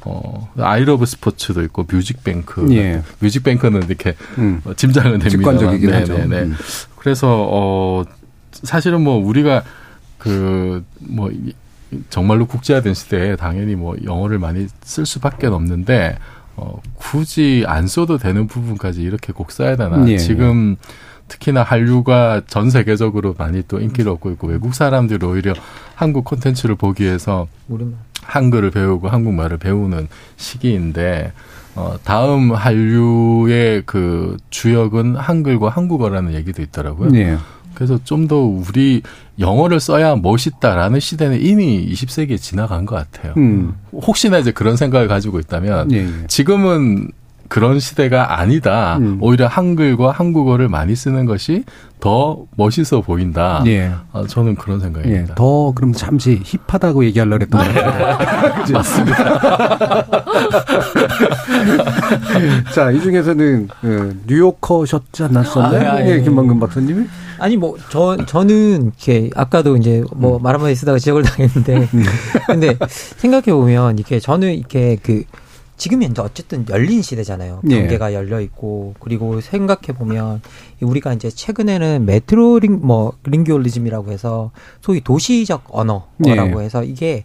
[0.06, 3.02] 어 I Love 스포츠도 있고 뮤직뱅크 예.
[3.18, 4.62] 뮤직뱅크는 이렇게 음.
[4.64, 5.28] 어, 짐작은 됩니다.
[5.28, 6.14] 직관적이긴 하죠.
[6.16, 6.56] 음.
[6.96, 8.04] 그래서 어
[8.50, 9.62] 사실은 뭐 우리가
[10.16, 11.30] 그뭐
[12.10, 16.16] 정말로 국제화된 시대에 당연히 뭐 영어를 많이 쓸 수밖에 없는데
[16.56, 20.06] 어 굳이 안 써도 되는 부분까지 이렇게 꼭 써야 되나?
[20.08, 20.18] 예.
[20.18, 20.76] 지금
[21.28, 25.54] 특히나 한류가 전 세계적으로 많이 또 인기를 얻고 있고 외국 사람들이 오히려
[25.94, 27.48] 한국 콘텐츠를 보기 위해서.
[28.22, 31.32] 한글을 배우고 한국말을 배우는 시기인데
[31.74, 37.10] 어 다음 한류의 그 주역은 한글과 한국어라는 얘기도 있더라고요.
[37.14, 37.38] 예.
[37.74, 39.02] 그래서 좀 더 우리
[39.38, 43.34] 영어를 써야 멋있다라는 시대는 이미 20세기에 지나간 것 같아요.
[43.36, 43.74] 음.
[43.92, 45.96] 혹시나 이제 그런 생각을 가지고 있다면 예.
[45.98, 46.08] 예.
[46.28, 47.10] 지금은
[47.48, 48.96] 그런 시대가 아니다.
[48.98, 49.18] 음.
[49.20, 51.64] 오히려 한글과 한국어를 많이 쓰는 것이
[52.00, 53.62] 더 멋있어 보인다.
[53.66, 53.92] 예.
[54.12, 54.82] 어, 저는 그런 예.
[54.84, 55.34] 생각입니다.
[55.34, 58.54] 더 그럼 잠시 힙하다고 얘기하려고 했던 것 같아요.
[58.64, 58.80] 그죠?
[62.74, 65.90] 자, 이 중에서는 그 뉴요커셨지 않았었나요?
[65.90, 66.20] 아, 아, 예, 예.
[66.22, 67.04] 김만근 박사님이?
[67.42, 71.88] 아니 뭐 저 저는 이렇게 아까도 이제 뭐 말 한마디 쓰다가 지적을 당했는데
[72.46, 72.76] 근데
[73.16, 75.24] 생각해 보면 이렇게 저는 이렇게 그
[75.76, 77.62] 지금이 이제 어쨌든 열린 시대잖아요.
[77.68, 77.80] 예.
[77.80, 80.40] 경계가 열려 있고 그리고 생각해 보면
[80.80, 86.64] 우리가 이제 최근에는 metroling 뭐 lingualism이라고 해서 소위 도시적 언어라고 예.
[86.64, 87.24] 해서 이게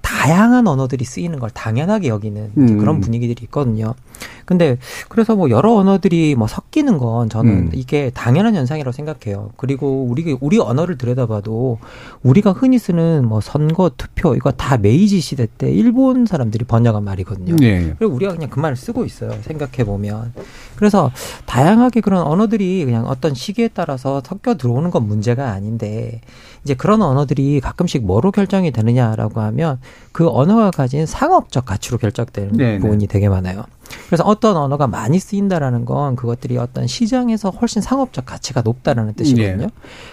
[0.00, 2.78] 다양한 언어들이 쓰이는 걸 당연하게 여기는 음.
[2.78, 3.94] 그런 분위기들이 있거든요.
[4.52, 4.76] 근데
[5.08, 7.70] 그래서 뭐 여러 언어들이 뭐 섞이는 건 저는 음.
[7.72, 9.50] 이게 당연한 현상이라고 생각해요.
[9.56, 11.78] 그리고 우리 우리 언어를 들여다봐도
[12.22, 17.56] 우리가 흔히 쓰는 뭐 선거 투표 이거 다 메이지 시대 때 일본 사람들이 번역한 말이거든요.
[17.62, 17.94] 예.
[17.98, 19.32] 그리고 우리가 그냥 그 말을 쓰고 있어요.
[19.42, 20.32] 생각해 보면.
[20.76, 21.10] 그래서
[21.46, 26.20] 다양하게 그런 언어들이 그냥 어떤 시기에 따라서 섞여 들어오는 건 문제가 아닌데
[26.64, 29.80] 이제 그런 언어들이 가끔씩 뭐로 결정이 되느냐라고 하면
[30.12, 32.78] 그 언어가 가진 상업적 가치로 결정되는 네네.
[32.78, 33.64] 부분이 되게 많아요.
[34.06, 39.64] 그래서 어떤 언어가 많이 쓰인다라는 건 그것들이 어떤 시장에서 훨씬 상업적 가치가 높다라는 뜻이거든요.
[39.64, 39.68] 예.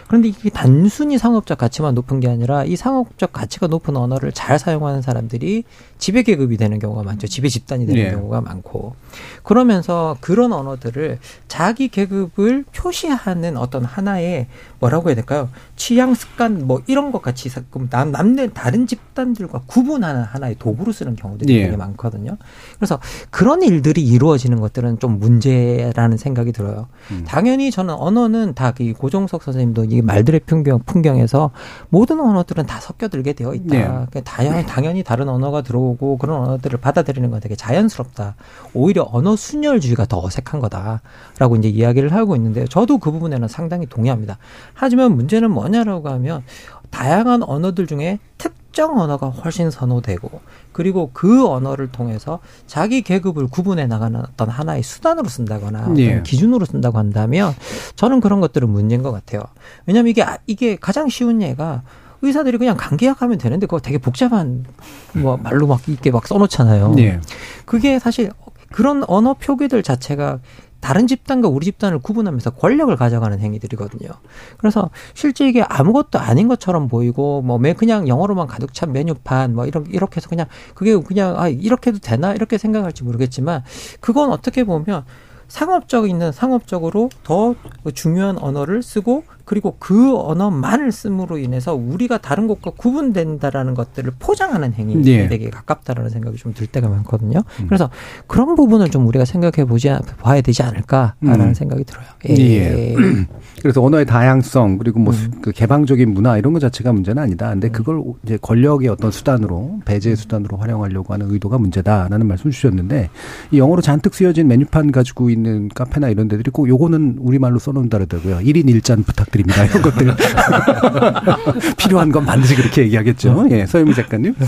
[0.07, 5.01] 그런데 이게 단순히 상업적 가치만 높은 게 아니라 이 상업적 가치가 높은 언어를 잘 사용하는
[5.01, 5.63] 사람들이
[5.97, 7.27] 지배 계급이 되는 경우가 많죠.
[7.27, 8.11] 지배 집단이 되는 예.
[8.11, 8.95] 경우가 많고
[9.43, 14.47] 그러면서 그런 언어들을 자기 계급을 표시하는 어떤 하나의
[14.79, 15.49] 뭐라고 해야 될까요?
[15.75, 21.15] 취향 습관 뭐 이런 것 같이 자꾸 남 남들 다른 집단들과 구분하는 하나의 도구로 쓰는
[21.15, 21.63] 경우들이 예.
[21.65, 22.37] 되게 많거든요.
[22.77, 22.99] 그래서
[23.29, 26.87] 그런 일들이 이루어지는 것들은 좀 문제라는 생각이 들어요.
[27.11, 27.23] 음.
[27.27, 31.51] 당연히 저는 언어는 다 이 고종석 선생님도 이 말들의 풍경 풍경에서
[31.89, 33.65] 모든 언어들은 다 섞여들게 되어 있다.
[33.65, 33.83] 네.
[33.83, 38.35] 그러니까 당연히, 당연히 다른 언어가 들어오고 그런 언어들을 받아들이는 건 되게 자연스럽다.
[38.73, 44.37] 오히려 언어 순혈주의가 더 어색한 거다라고 이제 이야기를 하고 있는데 저도 그 부분에는 상당히 동의합니다.
[44.73, 46.43] 하지만 문제는 뭐냐라고 하면
[46.89, 50.41] 다양한 언어들 중에 특정 언어가 훨씬 선호되고
[50.71, 56.21] 그리고 그 언어를 통해서 자기 계급을 구분해 나가는 어떤 하나의 수단으로 쓴다거나 예.
[56.23, 57.53] 기준으로 쓴다고 한다면
[57.95, 59.41] 저는 그런 것들은 문제인 것 같아요.
[59.85, 61.81] 왜냐하면 이게 아- 이게 가장 쉬운 예가
[62.21, 64.65] 의사들이 그냥 감기약하면 되는데 그거 되게 복잡한
[65.13, 66.95] 뭐 말로 막 이렇게 막 써놓잖아요.
[66.99, 67.19] 예.
[67.65, 68.29] 그게 사실
[68.71, 70.39] 그런 언어 표기들 자체가
[70.79, 74.09] 다른 집단과 우리 집단을 구분하면서 권력을 가져가는 행위들이거든요.
[74.57, 79.65] 그래서 실제 이게 아무것도 아닌 것처럼 보이고 뭐 매 그냥 영어로만 가득 찬 메뉴판 뭐
[79.65, 83.63] 이런 이렇게 해서 그냥 그게 그냥 아 이렇게 해도 되나 이렇게 생각할지 모르겠지만
[83.99, 85.03] 그건 어떻게 보면
[85.49, 87.55] 상업적 있는 상업적으로 더
[87.93, 95.01] 중요한 언어를 쓰고 그리고 그 언어만을 씀으로 인해서 우리가 다른 것과 구분된다라는 것들을 포장하는 행위에
[95.05, 95.27] 예.
[95.27, 97.41] 되게 가깝다라는 생각이 좀 들 때가 많거든요.
[97.61, 97.65] 음.
[97.67, 97.89] 그래서
[98.27, 99.89] 그런 부분을 좀 우리가 생각해 보지
[100.19, 101.53] 봐야 되지 않을까라는 음.
[101.53, 102.05] 생각이 들어요.
[102.29, 102.95] 예.
[103.61, 105.31] 그래서 언어의 다양성 그리고 뭐 음.
[105.41, 107.49] 그 개방적인 문화 이런 것 자체가 문제는 아니다.
[107.49, 113.09] 근데 그걸 이제 권력의 어떤 수단으로 배제의 수단으로 활용하려고 하는 의도가 문제다라는 말씀 주셨는데
[113.51, 118.37] 이 영어로 잔뜩 쓰여진 메뉴판 가지고 있는 카페나 이런 데들이 꼭 요거는 우리말로 써놓는다 그러더라고요.
[118.45, 119.38] 1인 1잔 부탁드립니다.
[119.39, 120.15] 이런 것들.
[121.77, 123.47] 필요한 건 반드시 그렇게 얘기하겠죠.
[123.51, 124.35] 예, 서유미 작가님.
[124.37, 124.45] 네.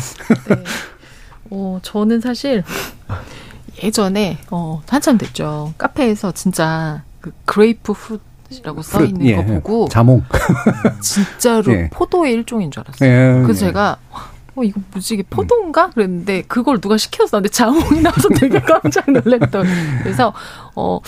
[1.52, 2.64] 어, 저는 사실
[3.84, 5.74] 예전에 어, 한참 됐죠.
[5.78, 10.24] 카페에서 진짜 그 그레이프 프루트라고 써 있는 예, 거 보고 자몽.
[11.02, 11.90] 진짜로 예.
[11.92, 13.10] 포도의 일종인 줄 알았어요.
[13.10, 13.70] 예, 그래서 예.
[13.70, 13.98] 제가
[14.56, 19.66] 어 이거 뭐지 이게 포도인가 그랬는데 그걸 누가 시켜서 나한테 자몽이 나와서 되게 깜짝 놀랐던.
[20.04, 20.34] 그래서
[20.76, 21.00] 어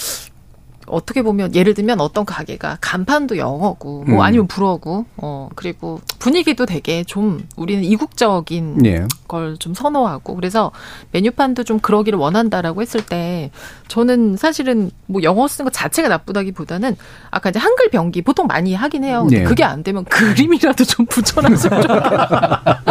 [0.94, 4.22] 어떻게 보면 예를 들면 어떤 가게가 간판도 영어고 뭐 음.
[4.22, 9.08] 아니면 불어고 어 그리고 분위기도 되게 좀 우리는 이국적인 예.
[9.28, 10.72] 걸좀 선호하고 그래서
[11.12, 13.52] 메뉴판도 좀 그러기를 원한다라고 했을 때
[13.88, 16.96] 저는 사실은 뭐 영어 쓰는 것 자체가 나쁘다기보다는
[17.32, 19.22] 아까 이제 한글 병기 보통 많이 하긴 해요.
[19.22, 19.44] 근데 네.
[19.44, 22.84] 그게 안 되면 그림이라도 좀 붙여놨으면 좋겠다.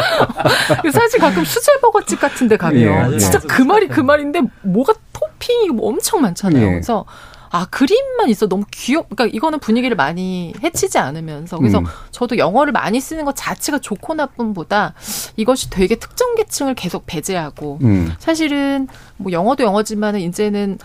[0.93, 3.47] 사실 가끔 수제버거집 같은데 가면 예, 진짜 예.
[3.47, 6.65] 그 말이 그 말인데 뭐가 토핑이 뭐 엄청 많잖아요.
[6.65, 6.71] 예.
[6.71, 7.05] 그래서
[7.53, 9.11] 아 그림만 있어 너무 귀엽.
[9.11, 11.85] 그러니까 이거는 분위기를 많이 해치지 않으면서 그래서 음.
[12.11, 14.95] 저도 영어를 많이 쓰는 것 자체가 좋고 나쁨보다
[15.37, 18.15] 이것이 되게 특정 계층을 계속 배제하고 음.
[18.19, 18.89] 사실은
[19.19, 20.79] 뭐 영어도 영어지만은 이제는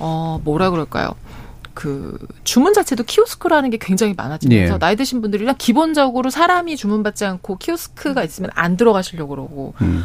[0.00, 1.14] 어 뭐라 그럴까요?
[1.72, 4.78] 그 주문 자체도 키오스크라는 게 굉장히 많아지면서 예.
[4.80, 10.04] 나이 드신 분들이 그냥 기본적으로 사람이 주문받지 않고 키오스크가 있으면 안 들어가시려고 그러고 음.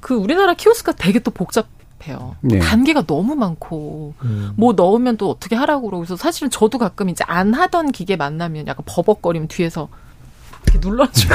[0.00, 1.66] 그 우리나라 키오스크가 되게 또 복잡
[2.06, 2.36] 해요.
[2.40, 2.58] 네.
[2.58, 4.52] 단계가 너무 많고 음.
[4.56, 8.66] 뭐 넣으면 또 어떻게 하라고 그러고 그래서 사실은 저도 가끔 이제 안 하던 기계 만나면
[8.66, 9.88] 약간 버벅거리면 뒤에서
[10.66, 11.34] 이렇게 눌러주고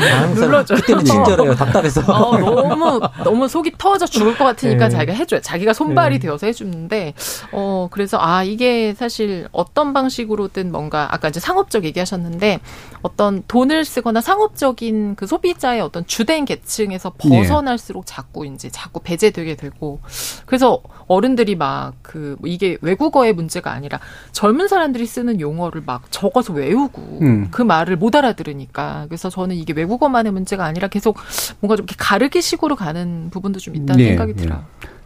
[0.00, 0.78] 항상 눌러줘요.
[0.78, 1.54] 그때는 친절해요.
[1.54, 2.00] 답답해서.
[2.12, 4.94] 어, 너무 너무 속이 터져 죽을 것 같으니까 네.
[4.94, 5.40] 자기가 해줘요.
[5.40, 6.26] 자기가 손발이 네.
[6.26, 7.14] 되어서 해주는데
[7.52, 12.60] 어 그래서 아 이게 사실 어떤 방식으로든 뭔가 아까 이제 상업적 얘기하셨는데
[13.02, 17.28] 어떤 돈을 쓰거나 상업적인 그 소비자의 어떤 주된 계층에서 예.
[17.28, 20.00] 벗어날수록 자꾸 이제 자꾸 배제되게 되고
[20.46, 23.98] 그래서 어른들이 막 그 이게 외국어의 문제가 아니라
[24.30, 27.48] 젊은 사람들이 쓰는 용어를 막 적어서 외우고 음.
[27.50, 31.18] 그 말을 못 알아들으니까 그래서 저는 이게 외국어만의 문제가 아니라 계속
[31.58, 34.42] 뭔가 좀 이렇게 가르기 식으로 가는 부분도 좀 있다는 예, 생각이 예.
[34.42, 34.64] 들어요.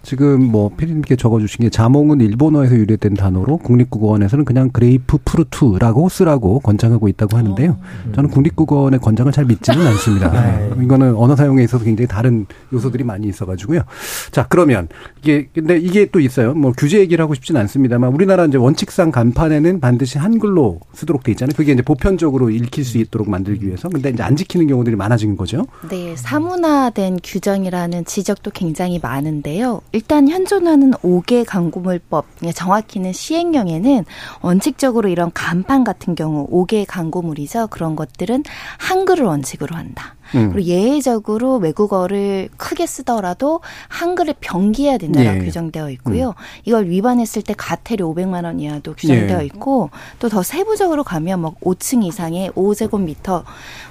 [0.09, 7.09] 지금 뭐 피디님께 적어주신 게 자몽은 일본어에서 유래된 단어로 국립국어원에서는 그냥 그레이프 프루트라고 쓰라고 권장하고
[7.09, 7.76] 있다고 하는데요.
[8.14, 10.30] 저는 국립국어원의 권장을 잘 믿지는 않습니다.
[10.32, 10.82] 네.
[10.82, 13.82] 이거는 언어 사용에 있어서 굉장히 다른 요소들이 많이 있어가지고요.
[14.30, 14.88] 자 그러면
[15.20, 16.54] 이게 근데 이게 또 있어요.
[16.54, 21.52] 뭐 규제 얘기를 하고 싶진 않습니다만 우리나라 이제 원칙상 간판에는 반드시 한글로 쓰도록 돼 있잖아요.
[21.54, 23.90] 그게 이제 보편적으로 읽힐 수 있도록 만들기 위해서.
[23.90, 25.66] 근데 이제 안 지키는 경우들이 많아진 거죠.
[25.90, 29.82] 네, 사문화된 규정이라는 지적도 굉장히 많은데요.
[29.99, 34.05] 일단 현존하는 5개 광고물법, 그러니까 정확히는 시행령에는
[34.42, 37.66] 원칙적으로 이런 간판 같은 경우 5개의 광고물이죠.
[37.66, 38.44] 그런 것들은
[38.78, 40.14] 한글을 원칙으로 한다.
[40.35, 40.51] 음.
[40.53, 45.39] 그리고 예외적으로 외국어를 크게 쓰더라도 한글을 병기해야 된다고 예.
[45.39, 46.35] 규정되어 있고요.
[46.64, 49.45] 이걸 위반했을 때 가태료 500만 원 이하도 규정되어 예.
[49.47, 53.45] 있고 또 더 세부적으로 가면 뭐 5층 이상의 5제곱미터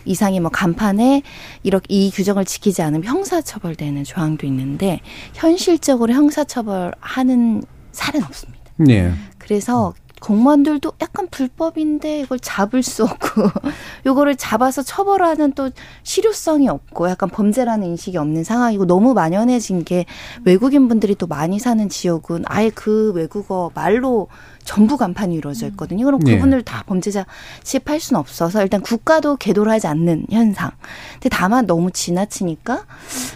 [0.05, 1.23] 이상의 뭐 간판에
[1.63, 5.01] 이렇게 이 규정을 지키지 않으면 형사처벌되는 조항도 있는데
[5.33, 8.59] 현실적으로 형사처벌하는 사례는 없습니다.
[8.77, 9.11] 네.
[9.37, 9.93] 그래서
[10.27, 13.43] 공무원들도 약간 불법인데 이걸 잡을 수 없고
[14.05, 15.69] 요거를 잡아서 처벌하는 또
[16.03, 20.05] 실효성이 없고 약간 범죄라는 인식이 없는 상황이고 너무 만연해진 게
[20.43, 24.27] 외국인 분들이 또 많이 사는 지역은 아예 그 외국어 말로
[24.65, 26.03] 전부 간판이 이루어져 있거든요.
[26.03, 26.35] 그럼 네.
[26.35, 27.25] 그분들 다 범죄자
[27.63, 30.71] 취급할 수는 없어서 일단 국가도 계도를 하지 않는 현상.
[31.13, 32.85] 근데 다만 너무 지나치니까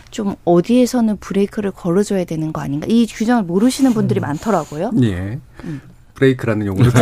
[0.10, 2.86] 좀 어디에서는 브레이크를 걸어줘야 되는 거 아닌가.
[2.90, 4.92] 이 규정을 모르시는 분들이 많더라고요.
[5.04, 5.40] 예.
[6.22, 6.92] 브레이크라는 용어를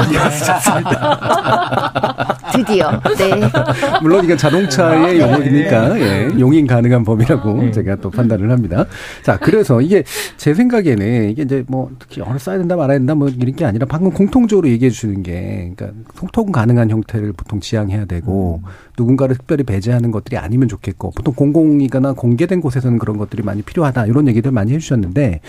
[2.53, 2.91] 드디어.
[3.17, 3.39] 네.
[4.01, 8.85] 물론 이건 자동차의 용어이니까 예, 용인 가능한 범위라고 제가 또 판단을 합니다.
[9.21, 10.03] 자, 그래서 이게
[10.37, 13.85] 제 생각에는 이게 이제 뭐 특히 언어 써야 된다 말아야 된다 뭐 이런 게 아니라
[13.85, 18.61] 방금 공통적으로 얘기해 주시는 게 그러니까 소통 가능한 형태를 보통 지향해야 되고
[18.99, 24.27] 누군가를 특별히 배제하는 것들이 아니면 좋겠고 보통 공공이거나 공개된 곳에서는 그런 것들이 많이 필요하다 이런
[24.27, 25.41] 얘기들 많이 해주셨는데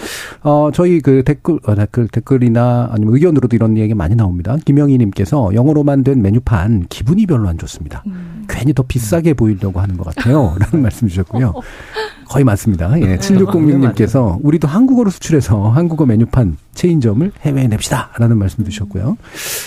[0.43, 4.57] 어 저희 그 댓글 어, 댓글 댓글이나 아니면 의견으로도 이런 얘기 많이 나옵니다.
[4.65, 8.05] 김영희님께서 영어로만 된 메뉴판 기분이 별로 안 좋습니다.
[8.49, 10.55] 괜히 더 비싸게 보이려고 하는 것 같아요.
[10.61, 11.55] 라는 말씀 주셨고요.
[12.31, 12.99] 거의 맞습니다.
[13.01, 13.16] 예.
[13.16, 18.11] 7606님께서 우리도 한국어로 수출해서 한국어 메뉴판 체인점을 해외에 냅시다.
[18.18, 19.16] 라는 말씀 주셨고요.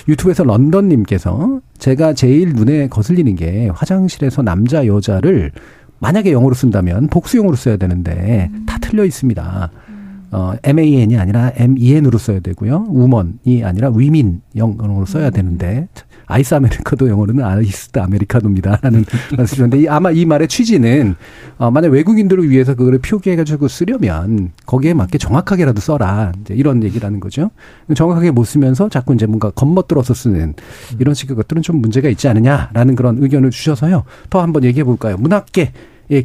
[0.07, 5.51] 유튜브에서 런던님께서 제가 제일 눈에 거슬리는 게 화장실에서 남자, 여자를
[5.99, 9.69] 만약에 영어로 쓴다면 복수용으로 써야 되는데 다 틀려 있습니다.
[10.31, 12.85] 어, M-A-N이 아니라 M-E-N으로 써야 되고요.
[12.87, 15.89] 우먼이 아니라 위민 영어로 써야 되는데
[16.25, 18.79] 아이스 아메리카도 영어로는 아이스 아메리카노입니다.
[18.83, 19.05] 라는
[19.37, 21.15] 말씀 주셨는데 이- 아마 이 말의 취지는
[21.57, 26.31] 어, 만약 외국인들을 위해서 그거를 표기해가지고 쓰려면 거기에 맞게 정확하게라도 써라.
[26.41, 27.51] 이제 이런 얘기라는 거죠.
[27.95, 30.53] 정확하게 못 쓰면서 자꾸 이제 뭔가 겉멋들어서 쓰는
[30.99, 34.03] 이런 식의 것들은 좀 문제가 있지 않느냐라는 그런 의견을 주셔서요.
[34.29, 35.17] 더 한번 얘기해 볼까요?
[35.17, 35.71] 문학계에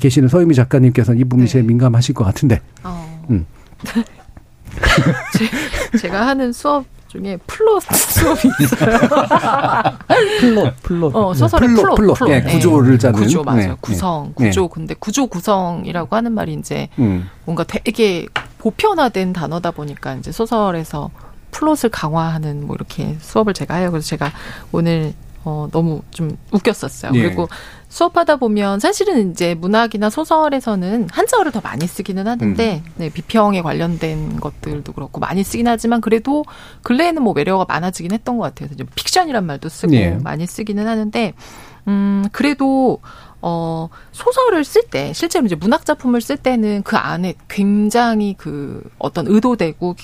[0.01, 1.53] 계시는 서유미 작가님께서는 이 부분이 네.
[1.53, 2.61] 제일 민감하실 것 같은데.
[2.85, 3.27] 어.
[3.31, 3.47] 음.
[5.93, 8.99] 제, 제가 하는 수업 중에 플롯 수업이 있어요.
[10.41, 11.17] 플롯, 플롯.
[11.17, 12.31] 어, 소설의 플롯, 플롯, 플롯.
[12.31, 13.19] 예, 구조를 짜는.
[13.19, 13.69] 구조 맞아요.
[13.69, 14.47] 네, 구성, 네.
[14.47, 14.69] 구조.
[14.69, 17.29] 근데 구조 구성이라고 하는 말이 이제 음.
[17.45, 18.27] 뭔가 되게
[18.59, 21.11] 보편화된 단어다 보니까 이제 소설에서
[21.51, 23.91] 플롯을 강화하는 뭐 이렇게 수업을 제가 해요.
[23.91, 24.31] 그래서 제가
[24.71, 27.13] 오늘 어 너무 좀 웃겼었어요.
[27.15, 27.23] 예.
[27.23, 27.49] 그리고
[27.89, 32.93] 수업하다 보면 사실은 이제 문학이나 소설에서는 한자어를 더 많이 쓰기는 하는데 음.
[32.97, 36.45] 네, 비평에 관련된 것들도 그렇고 많이 쓰긴 하지만 그래도
[36.83, 38.69] 근래에는 뭐 매력가 많아지긴 했던 것 같아요.
[38.73, 40.11] 이제 픽션이란 말도 쓰고 예.
[40.23, 41.33] 많이 쓰기는 하는데
[41.87, 43.01] 음 그래도
[43.41, 49.27] 어 소설을 쓸 때 실제로 이제 문학 작품을 쓸 때는 그 안에 굉장히 그 어떤
[49.27, 49.95] 의도되고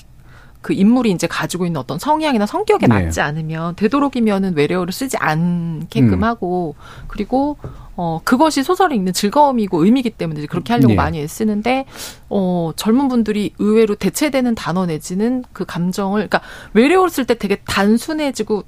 [0.65, 3.03] 그 인물이 이제 가지고 있는 어떤 성향이나 성격에 네.
[3.03, 6.23] 맞지 않으면 되도록이면은 외래어를 쓰지 않게끔 음.
[6.23, 6.73] 하고
[7.07, 7.57] 그리고
[7.95, 10.95] 어 그것이 소설을 읽는 즐거움이고 의미이기 때문에 그렇게 하려고 네.
[10.95, 11.85] 많이 쓰는데
[12.29, 16.41] 어 젊은 분들이 의외로 대체되는 단어 내지는 그 감정을 그러니까
[16.73, 18.63] 외래어를 쓸 때 되게 단순해지고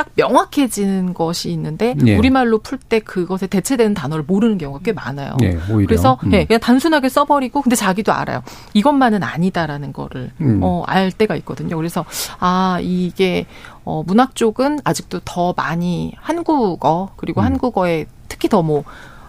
[0.00, 2.16] 딱 명확해지는 것이 있는데 예.
[2.16, 5.36] 우리말로 풀 때 그것에 대체되는 단어를 모르는 경우가 꽤 많아요.
[5.42, 5.58] 예.
[5.86, 6.32] 그래서 음.
[6.32, 8.42] 예, 그냥 단순하게 써버리고 근데 자기도 알아요.
[8.72, 10.60] 이것만은 아니다라는 거를 음.
[10.62, 11.76] 어, 알 때가 있거든요.
[11.76, 12.06] 그래서
[12.38, 13.44] 아 이게
[13.84, 17.44] 어, 문학 쪽은 아직도 더 많이 한국어 그리고 음.
[17.44, 18.84] 한국어에 특히 더 뭐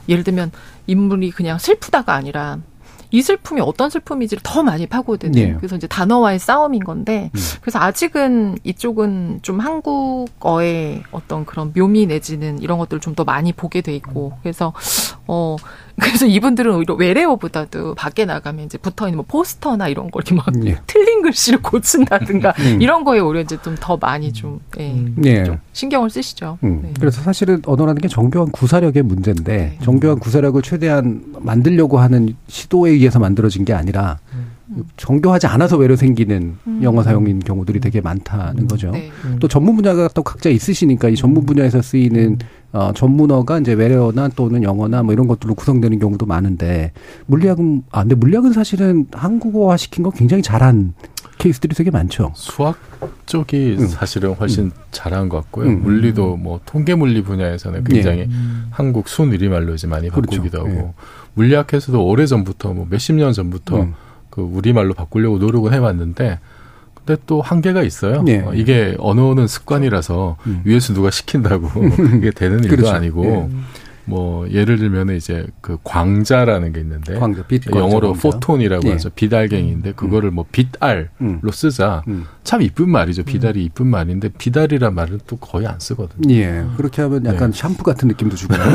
[0.07, 0.51] 예를 들면
[0.87, 2.57] 인물이 그냥 슬프다가 아니라
[3.11, 5.53] 이 슬픔이 어떤 슬픔인지를 더 많이 파고드는 예.
[5.53, 7.39] 그래서 이제 단어와의 싸움인 건데 음.
[7.61, 13.81] 그래서 아직은 이쪽은 좀 한국어의 어떤 그런 묘미 내지는 이런 것들을 좀 더 많이 보게
[13.81, 14.71] 돼 있고 그래서
[15.27, 15.57] 어
[16.01, 20.47] 그래서 이분들은 오히려 외래어보다도 밖에 나가면 이제 붙어 있는 뭐 포스터나 이런 걸 이렇게 막
[20.65, 20.77] 예.
[20.87, 22.81] 틀린 글씨를 고친다든가 음.
[22.81, 24.95] 이런 거에 오히려 이제 좀 더 많이 좀, 예,
[25.25, 25.43] 예.
[25.43, 26.57] 좀 신경을 쓰시죠.
[26.63, 26.81] 음.
[26.83, 26.93] 네.
[26.99, 29.77] 그래서 사실은 언어라는 게 정교한 구사력의 문제인데 네.
[29.81, 34.19] 정교한 구사력을 최대한 만들려고 하는 시도에 의해서 만들어진 게 아니라
[34.97, 38.91] 정교하지 않아서 외려 생기는 영어 사용인 경우들이 되게 많다는 거죠.
[38.91, 39.11] 네.
[39.39, 42.37] 또 전문 분야가 또 각자 있으시니까 이 전문 분야에서 쓰이는
[42.73, 46.93] 어, 전문어가 이제 외래어나 또는 영어나 뭐 이런 것들로 구성되는 경우도 많은데
[47.25, 50.93] 물리학은 아 근데 물리학은 사실은 한국어화 시킨 거 굉장히 잘한
[51.37, 52.31] 케이스들이 되게 많죠.
[52.35, 52.77] 수학
[53.25, 53.87] 쪽이 음.
[53.87, 55.67] 사실은 훨씬 잘한 것 같고요.
[55.67, 55.83] 음.
[55.83, 58.29] 물리도 뭐 통계 물리 분야에서는 굉장히
[58.69, 60.37] 한국 순우리말로 이제 많이 그렇죠.
[60.37, 60.93] 바꾸기도 하고 예.
[61.33, 63.93] 물리학에서도 오래 전부터 뭐 몇십 년 전부터 음.
[64.29, 66.39] 그 우리말로 바꾸려고 노력은 해왔는데
[67.11, 68.23] 근데 또 한계가 있어요.
[68.27, 68.39] 예.
[68.39, 70.61] 어, 이게 언어는 습관이라서 음.
[70.63, 71.69] 위에서 누가 시킨다고
[72.17, 72.95] 이게 되는 일도 그렇죠.
[72.95, 73.49] 아니고 예.
[74.11, 78.29] 뭐 예를 들면 이제 그 광자라는 게 있는데 광자, 빛 광자, 영어로 광자.
[78.29, 78.91] 포톤이라고 예.
[78.91, 79.09] 하죠.
[79.11, 81.39] 빛알갱이인데 그거를 뭐 빛알로 음.
[81.51, 82.03] 쓰자.
[82.07, 82.25] 음.
[82.43, 83.23] 참 이쁜 말이죠.
[83.23, 86.33] 비달이 이쁜 말인데 비달이란 말은 또 거의 안 쓰거든요.
[86.33, 86.65] 예.
[86.75, 87.57] 그렇게 하면 약간 네.
[87.57, 88.59] 샴푸 같은 느낌도 주고요.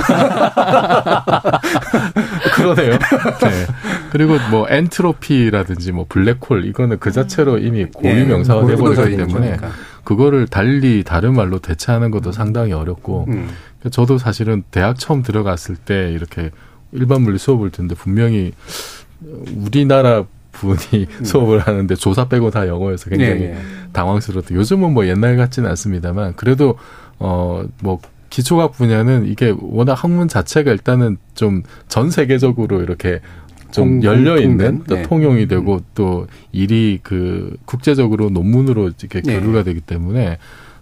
[2.55, 2.93] 그러네요.
[2.93, 3.67] 네.
[4.11, 8.75] 그리고 뭐 엔트로피라든지 뭐 블랙홀 이거는 그 자체로 이미 고유 명사가 예.
[9.11, 9.71] 있는 때문에 거니까.
[10.07, 13.49] 그거를 달리 다른 말로 대체하는 것도 상당히 어렵고 음.
[13.91, 16.53] 저도 사실은 대학 처음 들어갔을 때 이렇게
[16.93, 18.53] 일반 물리 수업을 듣는데 분명히
[19.57, 23.59] 우리나라 분이 수업을 하는데 조사 빼고 다 영어여서 굉장히 예, 예.
[23.93, 26.79] 당황스러웠고 요즘은 뭐 옛날 같지는 않습니다만 그래도
[27.19, 27.99] 어뭐
[28.31, 33.21] 기초과학 분야는 이게 워낙 학문 자체가 일단은 좀 전 세계적으로 이렇게
[33.71, 35.03] 좀 공- 열려 있는 네.
[35.03, 39.39] 통용이 되고 또 일이 그 국제적으로 논문으로 이렇게 네.
[39.41, 40.39] 교류가 되기 때문에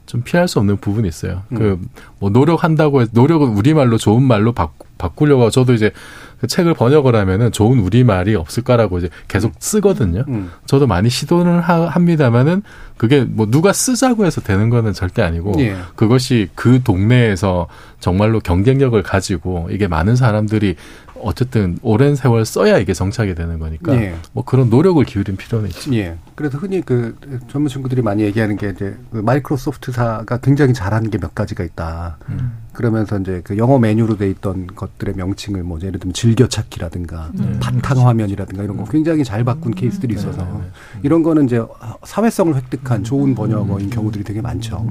[0.07, 1.43] 좀 피할 수 없는 부분이 있어요.
[1.53, 1.89] 음.
[2.20, 5.93] 그뭐 노력한다고 해서 노력은 우리말로 좋은 말로 바꾸, 바꾸려고 저도 이제
[6.41, 10.24] 그 책을 번역을 하면은 좋은 우리말이 없을까라고 이제 계속 쓰거든요.
[10.28, 10.51] 음.
[10.66, 12.62] 저도 많이 시도는 하, 합니다만은
[12.99, 15.74] 그게 뭐 누가 쓰자고 해서 되는 거는 절대 아니고 예.
[15.97, 17.66] 그것이 그 동네에서
[17.99, 20.76] 정말로 경쟁력을 가지고 이게 많은 사람들이
[21.25, 24.14] 어쨌든 오랜 세월 써야 이게 정착이 되는 거니까 예.
[24.33, 25.93] 뭐 그런 노력을 기울인 필요는 있죠.
[25.95, 26.16] 예.
[26.35, 27.16] 그래서 흔히 그
[27.49, 32.18] 전문 친구들이 많이 얘기하는 게 이제 그 마이크로소프트사가 굉장히 잘하는 게 몇 가지가 있다.
[32.29, 32.59] 음.
[32.75, 37.59] 그러면서 이제 그 영어 메뉴로 돼 있던 것들의 명칭을 뭐 예를 들면 즐겨찾기라든가 음.
[37.62, 40.66] 바탕 화면이라든가 이런 거 굉장히 잘 바꾼 케이스들이 있어서 네, 네, 네.
[41.05, 41.62] 이런 거는 이제
[42.03, 44.87] 사회성을 획득한 좋은 번역어인 경우들이 되게 많죠.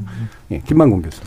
[0.51, 0.59] 예.
[0.65, 1.21] 김만공 교수.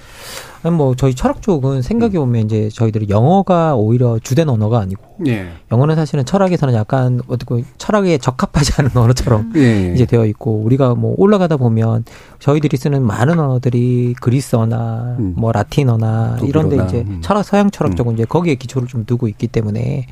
[0.75, 5.49] 뭐 저희 철학 쪽은 생각해 보면 이제 저희들이 영어가 오히려 주된 언어가 아니고 예.
[5.73, 9.93] 영어는 사실은 철학에서는 약간 어떻게 철학에 적합하지 않은 언어처럼 예.
[9.95, 12.05] 이제 되어 있고 우리가 뭐 올라가다 보면
[12.39, 15.35] 저희들이 쓰는 많은 언어들이 그리스어나 음.
[15.37, 17.21] 뭐 라틴어나 이런데 이제 음.
[17.23, 17.97] 철학 서양 철학 음.
[17.97, 20.07] 쪽은 이제 거기에 기초를 좀 두고 있기 때문에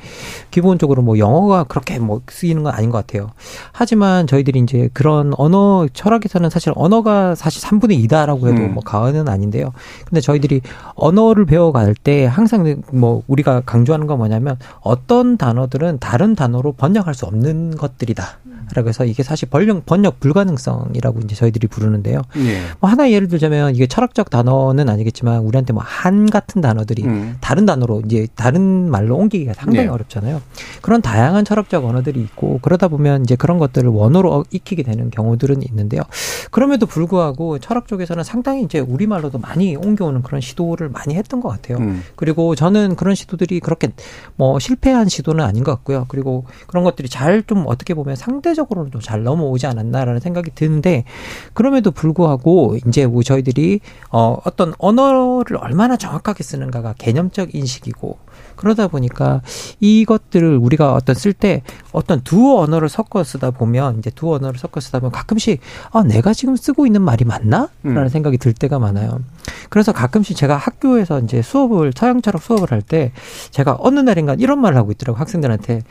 [0.51, 3.29] 기본적으로 뭐 영어가 그렇게 뭐 쓰이는 건 아닌 것 같아요.
[3.71, 8.73] 하지만 저희들이 이제 그런 언어 철학에서는 사실 언어가 사실 3분의 2다라고 해도 음.
[8.73, 9.71] 뭐 과언은 아닌데요.
[10.05, 10.44] 근데 저희들이
[10.95, 17.25] 언어를 배워갈 때 항상 뭐 우리가 강조하는 건 뭐냐면 어떤 단어들은 다른 단어로 번역할 수
[17.25, 18.39] 없는 것들이다.
[18.73, 22.21] 라고 해서 이게 사실 번역, 번역 불가능성이라고 이제 저희들이 부르는데요.
[22.37, 22.61] 예.
[22.79, 27.37] 뭐 하나 예를 들자면 이게 철학적 단어는 아니겠지만 우리한테 뭐 한 같은 단어들이 음.
[27.41, 29.91] 다른 단어로 이제 다른 말로 옮기기가 상당히 네.
[29.93, 30.41] 어렵잖아요.
[30.81, 35.61] 그런 다양한 철학적 언어들이 있고 그러다 보면 이제 그런 것들을 원어로 어- 익히게 되는 경우들은
[35.63, 36.01] 있는데요.
[36.51, 41.77] 그럼에도 불구하고 철학 쪽에서는 상당히 이제 우리말로도 많이 옮겨오는 그런 시도를 많이 했던 것 같아요.
[41.77, 42.03] 음.
[42.15, 43.89] 그리고 저는 그런 시도들이 그렇게
[44.35, 46.05] 뭐 실패한 시도는 아닌 것 같고요.
[46.09, 51.03] 그리고 그런 것들이 잘 좀 어떻게 보면 상대적으로는 좀 잘 넘어오지 않았나라는 생각이 드는데
[51.53, 53.81] 그럼에도 불구하고 이제 뭐 저희들이
[54.11, 58.17] 어 어떤 언어를 얼마나 정확하게 쓰는가가 개념적 인식이고
[58.55, 59.41] 그러다 보니까
[59.79, 64.79] 이것들을 우리가 어떤 쓸 때 어떤 두 언어를 섞어 쓰다 보면 이제 두 언어를 섞어
[64.79, 65.59] 쓰다 보면 가끔씩
[65.91, 67.69] 아 내가 지금 쓰고 있는 말이 맞나?
[67.83, 68.07] 라는 음.
[68.09, 69.19] 생각이 들 때가 많아요.
[69.69, 73.11] 그래서 가끔씩 제가 학교에서 이제 수업을 서양 철학 수업을 할 때
[73.49, 75.81] 제가 어느 날인가 이런 말을 하고 있더라고 학생들한테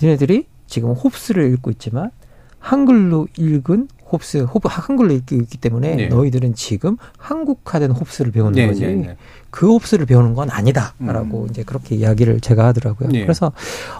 [0.00, 2.10] 니네들이 지금 홉스를 읽고 있지만
[2.58, 6.08] 한글로 읽은 홉스 홉 한글로 읽고 있기 때문에 네.
[6.08, 9.16] 너희들은 지금 한국화된 홉스를 배우는 네, 거지 네, 네.
[9.50, 13.10] 그 홉스를 배우는 건 아니다라고 이제 그렇게 이야기를 제가 하더라고요.
[13.10, 13.22] 네.
[13.22, 13.52] 그래서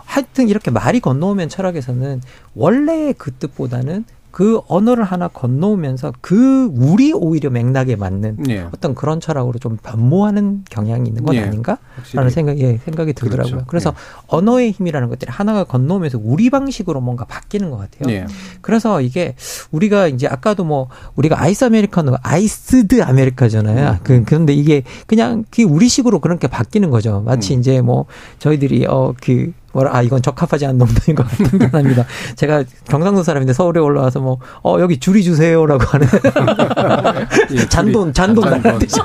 [0.04, 2.22] 하여튼 이렇게 말이 건너오면 철학에서는
[2.54, 8.60] 원래의 그 뜻보다는 그 언어를 하나 건너오면서 그 우리 오히려 맥락에 맞는 예.
[8.72, 12.30] 어떤 그런 철학으로 좀 변모하는 경향이 있는 건 예, 아닌가라는 확실히.
[12.30, 13.52] 생각이 예, 생각이 들더라고요.
[13.52, 13.66] 그렇죠.
[13.66, 13.94] 그래서
[14.26, 18.14] 언어의 힘이라는 것들이 하나가 건너오면서 우리 방식으로 뭔가 바뀌는 것 같아요.
[18.14, 18.26] 예.
[18.60, 19.34] 그래서 이게
[19.70, 23.98] 우리가 이제 아까도 뭐 우리가 아이스 아메리카노 iced 아메리카노잖아요.
[24.04, 27.22] 그 그런데 이게 그냥 그 우리식으로 그렇게 바뀌는 거죠.
[27.24, 27.60] 마치 음.
[27.60, 28.04] 이제 뭐
[28.38, 32.04] 저희들이 어그 뭐라 아 이건 적합하지 않은 농담인 것 같은 단어입니다.
[32.36, 36.06] 제가 경상도 사람인데 서울에 올라와서 뭐 어 여기 주리 주세요라고 하는
[37.52, 38.98] 예, 잔돈 잔돈 뜻이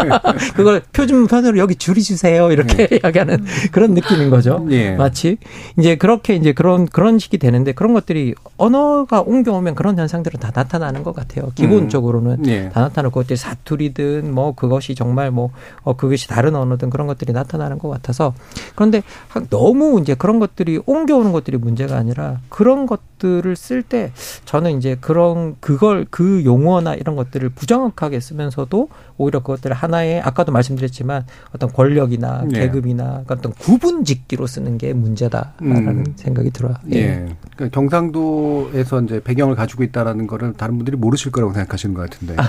[0.56, 4.66] 그걸 표준 편으로 여기 주리 주세요 이렇게 이야기하는 그런 느낌인 거죠.
[4.70, 4.92] 예.
[4.96, 5.36] 마치
[5.78, 11.02] 이제 그렇게 이제 그런 그런 식이 되는데 그런 것들이 언어가 옮겨오면 그런 현상들은 다 나타나는
[11.02, 11.50] 것 같아요.
[11.54, 12.68] 기본적으로는 예.
[12.70, 15.50] 다 나타나고 그것들이 사투리든 뭐 그것이 정말 뭐
[15.82, 18.34] 어, 그것이 다른 언어든 그런 것들이 나타나는 것 같아서
[18.74, 24.12] 그런데 하- 너무 이제 그런 것들이 옮겨오는 것들이 문제가 아니라 그런 것들을 쓸 때
[24.44, 31.24] 저는 이제 그런 그걸 그 용어나 이런 것들을 부정확하게 쓰면서도 오히려 그것들을 하나의 아까도 말씀드렸지만
[31.54, 32.60] 어떤 권력이나 예.
[32.60, 36.04] 계급이나 어떤 구분 짓기로 쓰는 게 문제다라는 음.
[36.16, 36.74] 생각이 들어요.
[36.92, 37.26] 예.
[37.56, 42.36] 그러니까 경상도에서 이제 배경을 가지고 있다라는 거를 다른 분들이 모르실 거라고 생각하시는 것 같은데.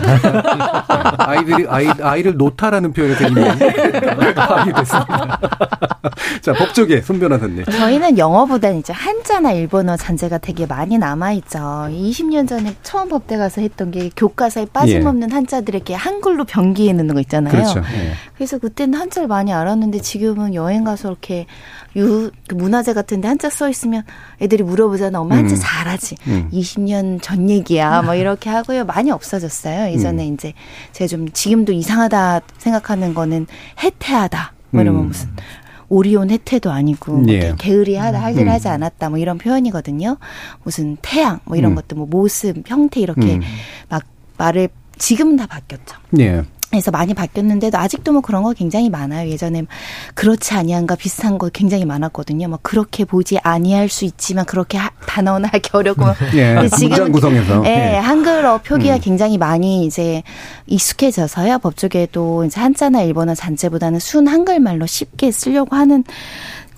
[1.20, 3.41] 아이들이, 아이, 아이를 놓다라는 표현에서 이미
[4.36, 5.39] 파악이 됐습니다.
[6.41, 7.65] 자, 법조계, 손 변호사님.
[7.65, 11.59] 저희는 영어보다는 이제 한자나 일본어 잔재가 되게 많이 남아 있죠.
[11.59, 17.51] 20년 전에 처음 법대 가서 했던 게 교과서에 빠짐없는 한자들에게 한글로 변기해 놓는 거 있잖아요.
[17.51, 17.80] 그렇죠.
[17.80, 18.13] 예.
[18.36, 21.45] 그래서 그때는 한자를 많이 알았는데 지금은 여행 가서 이렇게
[21.95, 24.03] 유, 그 문화재 같은데 한자 써 있으면
[24.41, 25.19] 애들이 물어보잖아.
[25.19, 25.59] 엄마 한자 음.
[25.61, 26.15] 잘하지.
[26.28, 26.49] 음.
[26.51, 28.01] 20년 전 얘기야.
[28.01, 28.86] 뭐 이렇게 하고요.
[28.86, 29.91] 많이 없어졌어요.
[29.93, 30.34] 예전에 음.
[30.34, 30.53] 이제
[30.91, 33.47] 제가 좀 지금도 이상하다 생각하는 거는
[33.82, 34.53] 해태하다.
[34.71, 35.07] 뭐 이러면 음.
[35.07, 35.30] 무슨
[35.90, 37.40] 오리온 해태도 아니고 뭐 예.
[37.40, 38.50] 게- 게으리하다 할일 음.
[38.50, 40.18] 하지 않았다 뭐 이런 표현이거든요.
[40.64, 41.76] 무슨 태양 뭐 이런 음.
[41.76, 43.42] 것도 뭐 모습 형태 이렇게 음.
[43.90, 44.04] 막
[44.38, 45.98] 말을 지금은 다 바뀌었죠.
[46.20, 46.44] 예.
[46.76, 49.30] 그래서 많이 바뀌었는데도 아직도 뭐 그런 거 굉장히 많아요.
[49.30, 49.63] 예전에
[50.13, 52.47] 그렇지 아니한가 비슷한 거 굉장히 많았거든요.
[52.47, 56.05] 뭐 그렇게 보지 아니할 수 있지만 그렇게 하- 단어는 하기 어렵고
[56.36, 56.53] 예.
[56.55, 57.63] 근데 지금은 문장 구성에서.
[57.65, 58.99] 예, 한글어 표기가 음.
[59.01, 60.23] 굉장히 많이 이제
[60.67, 61.59] 익숙해져서요.
[61.59, 66.03] 법조계도 이제 한자나 일본어 잔재보다는 순 한글말로 쉽게 쓰려고 하는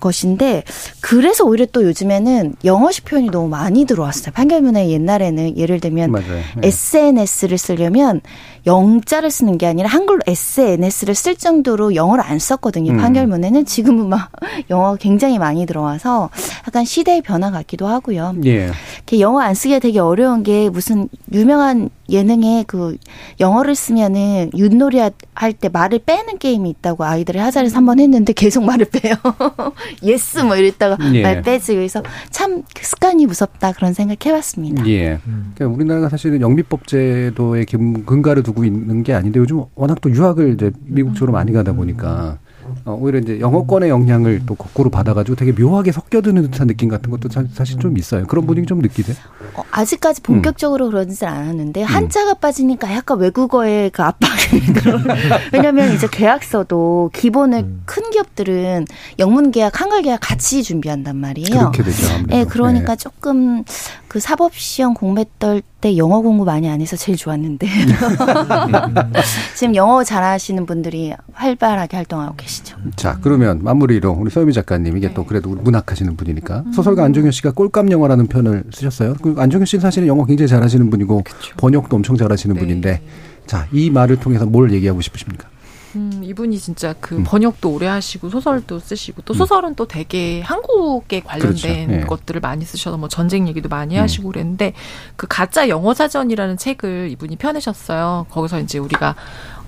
[0.00, 0.62] 것인데
[1.00, 4.32] 그래서 오히려 또 요즘에는 영어식 표현이 너무 많이 들어왔어요.
[4.32, 6.38] 판결문에 옛날에는 예를 들면 맞아요.
[6.62, 6.68] 예.
[6.68, 8.20] SNS를 쓰려면
[8.68, 12.92] 영자를 쓰는 게 아니라 한글로 SNS를 쓸 정도로 영어를 안 썼거든요.
[12.92, 12.98] 음.
[12.98, 14.30] 판결문에는 지금은 막
[14.70, 16.28] 영어가 굉장히 많이 들어와서
[16.66, 18.34] 약간 시대의 변화 같기도 하고요.
[18.44, 18.70] 예.
[18.96, 22.96] 이렇게 영어 안 쓰기가 되게 어려운 게 무슨 유명한 예능에 그
[23.40, 24.98] 영어를 쓰면은 윷놀이
[25.34, 29.14] 할 때 말을 빼는 게임이 있다고 아이들이 하자 해서 한번 했는데 계속 말을 빼요.
[30.02, 31.22] yes 뭐 이랬다가 예.
[31.22, 31.74] 말 빼지.
[31.74, 34.86] 그래서 참그 습관이 무섭다 그런 생각 해봤습니다.
[34.88, 35.18] 예.
[35.54, 40.54] 그러니까 우리나라가 사실은 영미법 제도의 근- 근거를 두고 있는 게 아닌데 요즘 워낙 또 유학을
[40.54, 42.38] 이제 미국 쪽으로 많이 가다 보니까
[42.84, 47.28] 어, 오히려 이제 영어권의 영향을 또 거꾸로 받아가지고 되게 묘하게 섞여드는 듯한 느낌 같은 것도
[47.30, 48.26] 사- 사실 좀 있어요.
[48.26, 49.16] 그런 분위기 좀 느끼세요?
[49.54, 51.86] 어, 아직까지 본격적으로 그러진 않았는데 음.
[51.86, 54.98] 한자가 빠지니까 약간 외국어의 그 압박이 들어.
[55.52, 57.82] 왜냐하면 이제 계약서도 기본을 음.
[57.84, 58.86] 큰 기업들은
[59.18, 61.48] 영문 계약, 한글 계약 같이 준비한단 말이에요.
[61.72, 62.06] 그렇게 되죠.
[62.14, 62.36] 아무래도.
[62.36, 63.64] 예, 그러니까 조금
[64.08, 67.68] 그 사법 시험 공부 떨 때 영어 공부 많이 안 해서 제일 좋았는데
[69.54, 72.76] 지금 영어 잘하시는 분들이 활발하게 활동하고 계시 죠.
[72.86, 72.90] 예.
[72.96, 77.52] 자, 그러면 마무리로 우리 서유미 작가님 이게 또 그래도 우리 문학하시는 분이니까 소설가 안정현 씨가
[77.52, 79.14] 꼴감 영화라는 표현을 쓰셨어요.
[79.22, 81.22] 그 안정현 씨는 사실은 영어 굉장히 잘하시는 분이고
[81.56, 82.60] 번역도 엄청 잘하시는 네.
[82.60, 83.02] 분인데
[83.46, 85.48] 자, 이 말을 통해서 뭘 얘기하고 싶으십니까?
[85.96, 87.24] 음, 이분이 진짜 그 음.
[87.24, 89.38] 번역도 오래 하시고 소설도 쓰시고 또 음.
[89.38, 92.02] 소설은 또 되게 한국에 관련된 그렇죠.
[92.02, 92.06] 예.
[92.06, 94.02] 것들을 많이 쓰셔서 뭐 전쟁 얘기도 많이 음.
[94.02, 94.74] 하시고 그랬는데
[95.16, 98.26] 그 가짜 영어 사전이라는 책을 이분이 펴내셨어요.
[98.30, 99.14] 거기서 이제 우리가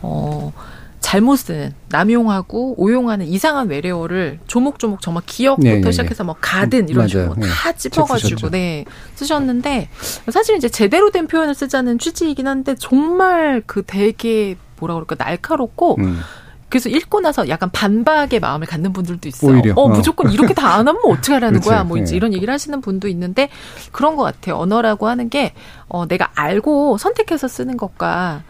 [0.03, 0.53] 어
[1.01, 5.90] 잘못 쓰는 남용하고 오용하는 이상한 외래어를 조목조목 정말 기억부터 네, 네, 네.
[5.90, 7.09] 시작해서 뭐 가든 이런.
[7.09, 7.48] 식으로 네.
[7.48, 8.51] 다책 짚어가지고.
[8.51, 8.84] 네
[9.14, 9.88] 쓰셨는데
[10.30, 16.20] 사실 이제 제대로 된 표현을 쓰자는 취지이긴 한데 정말 그 되게 뭐라 그럴까 날카롭고 음.
[16.68, 19.53] 그래서 읽고 나서 약간 반박의 마음을 갖는 분들도 있어요.
[19.53, 19.88] 오히려, 어, 어.
[19.88, 21.61] 무조건 이렇게 다 안 하면 어떻게 하라는.
[21.61, 21.82] 거야?
[21.82, 22.16] 뭐 이제 예.
[22.16, 23.48] 이런 얘기를 하시는 분도 있는데
[23.90, 24.57] 그런 것 같아요.
[24.57, 25.53] 언어라고 하는 게
[25.88, 28.44] 어, 내가 알고 선택해서 쓰는 것과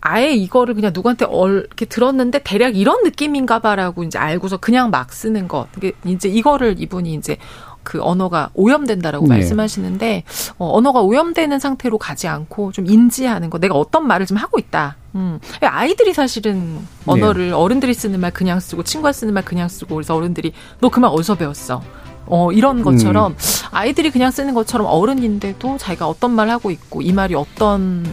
[0.00, 5.12] 아예 이거를 그냥 누구한테 얼, 이렇게 들었는데 대략 이런 느낌인가 봐라고 이제 알고서 그냥 막
[5.12, 5.66] 쓰는 것.
[5.76, 7.36] 이게 이제 이거를 이분이 이제
[7.82, 9.34] 그 언어가 오염된다라고 네.
[9.36, 10.24] 말씀하시는데
[10.58, 13.58] 어, 언어가 오염되는 상태로 가지 않고 좀 인지하는 거.
[13.58, 14.96] 내가 어떤 말을 좀 하고 있다.
[15.14, 15.38] 음.
[15.60, 20.52] 아이들이 사실은 언어를 어른들이 쓰는 말 그냥 쓰고 친구가 쓰는 말 그냥 쓰고 그래서 어른들이
[20.80, 21.82] 너 그 말 어디서 배웠어?
[22.26, 23.34] 어, 이런 것처럼
[23.72, 28.04] 아이들이 그냥 쓰는 것처럼 어른인데도 자기가 어떤 말 하고 있고 이 말이 어떤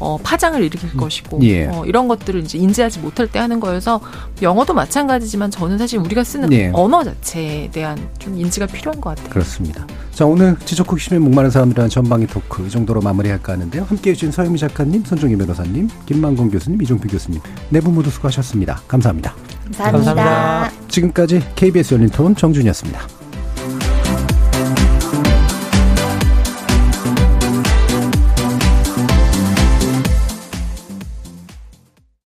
[0.00, 1.66] 어, 파장을 일으킬 것이고 예.
[1.66, 4.00] 어, 이런 것들을 이제 인지하지 못할 때 하는 거여서
[4.42, 6.70] 영어도 마찬가지지만 저는 사실 우리가 쓰는 예.
[6.72, 9.30] 언어 자체에 대한 좀 인지가 필요한 것 같아요.
[9.30, 9.86] 그렇습니다.
[10.12, 13.84] 자, 오늘 지적 호기심에 목마른 사람들이라는 전방위 토크 이 정도로 마무리할까 하는데요.
[13.88, 18.82] 함께해 주신 서유미 작가님, 손종희 변호사님, 김만곤 교수님, 이종필 교수님 네 분 모두 수고하셨습니다.
[18.88, 19.34] 감사합니다.
[19.76, 20.14] 감사합니다.
[20.14, 20.88] 감사합니다.
[20.88, 23.17] 지금까지 KBS 열린 토론 정준이었습니다.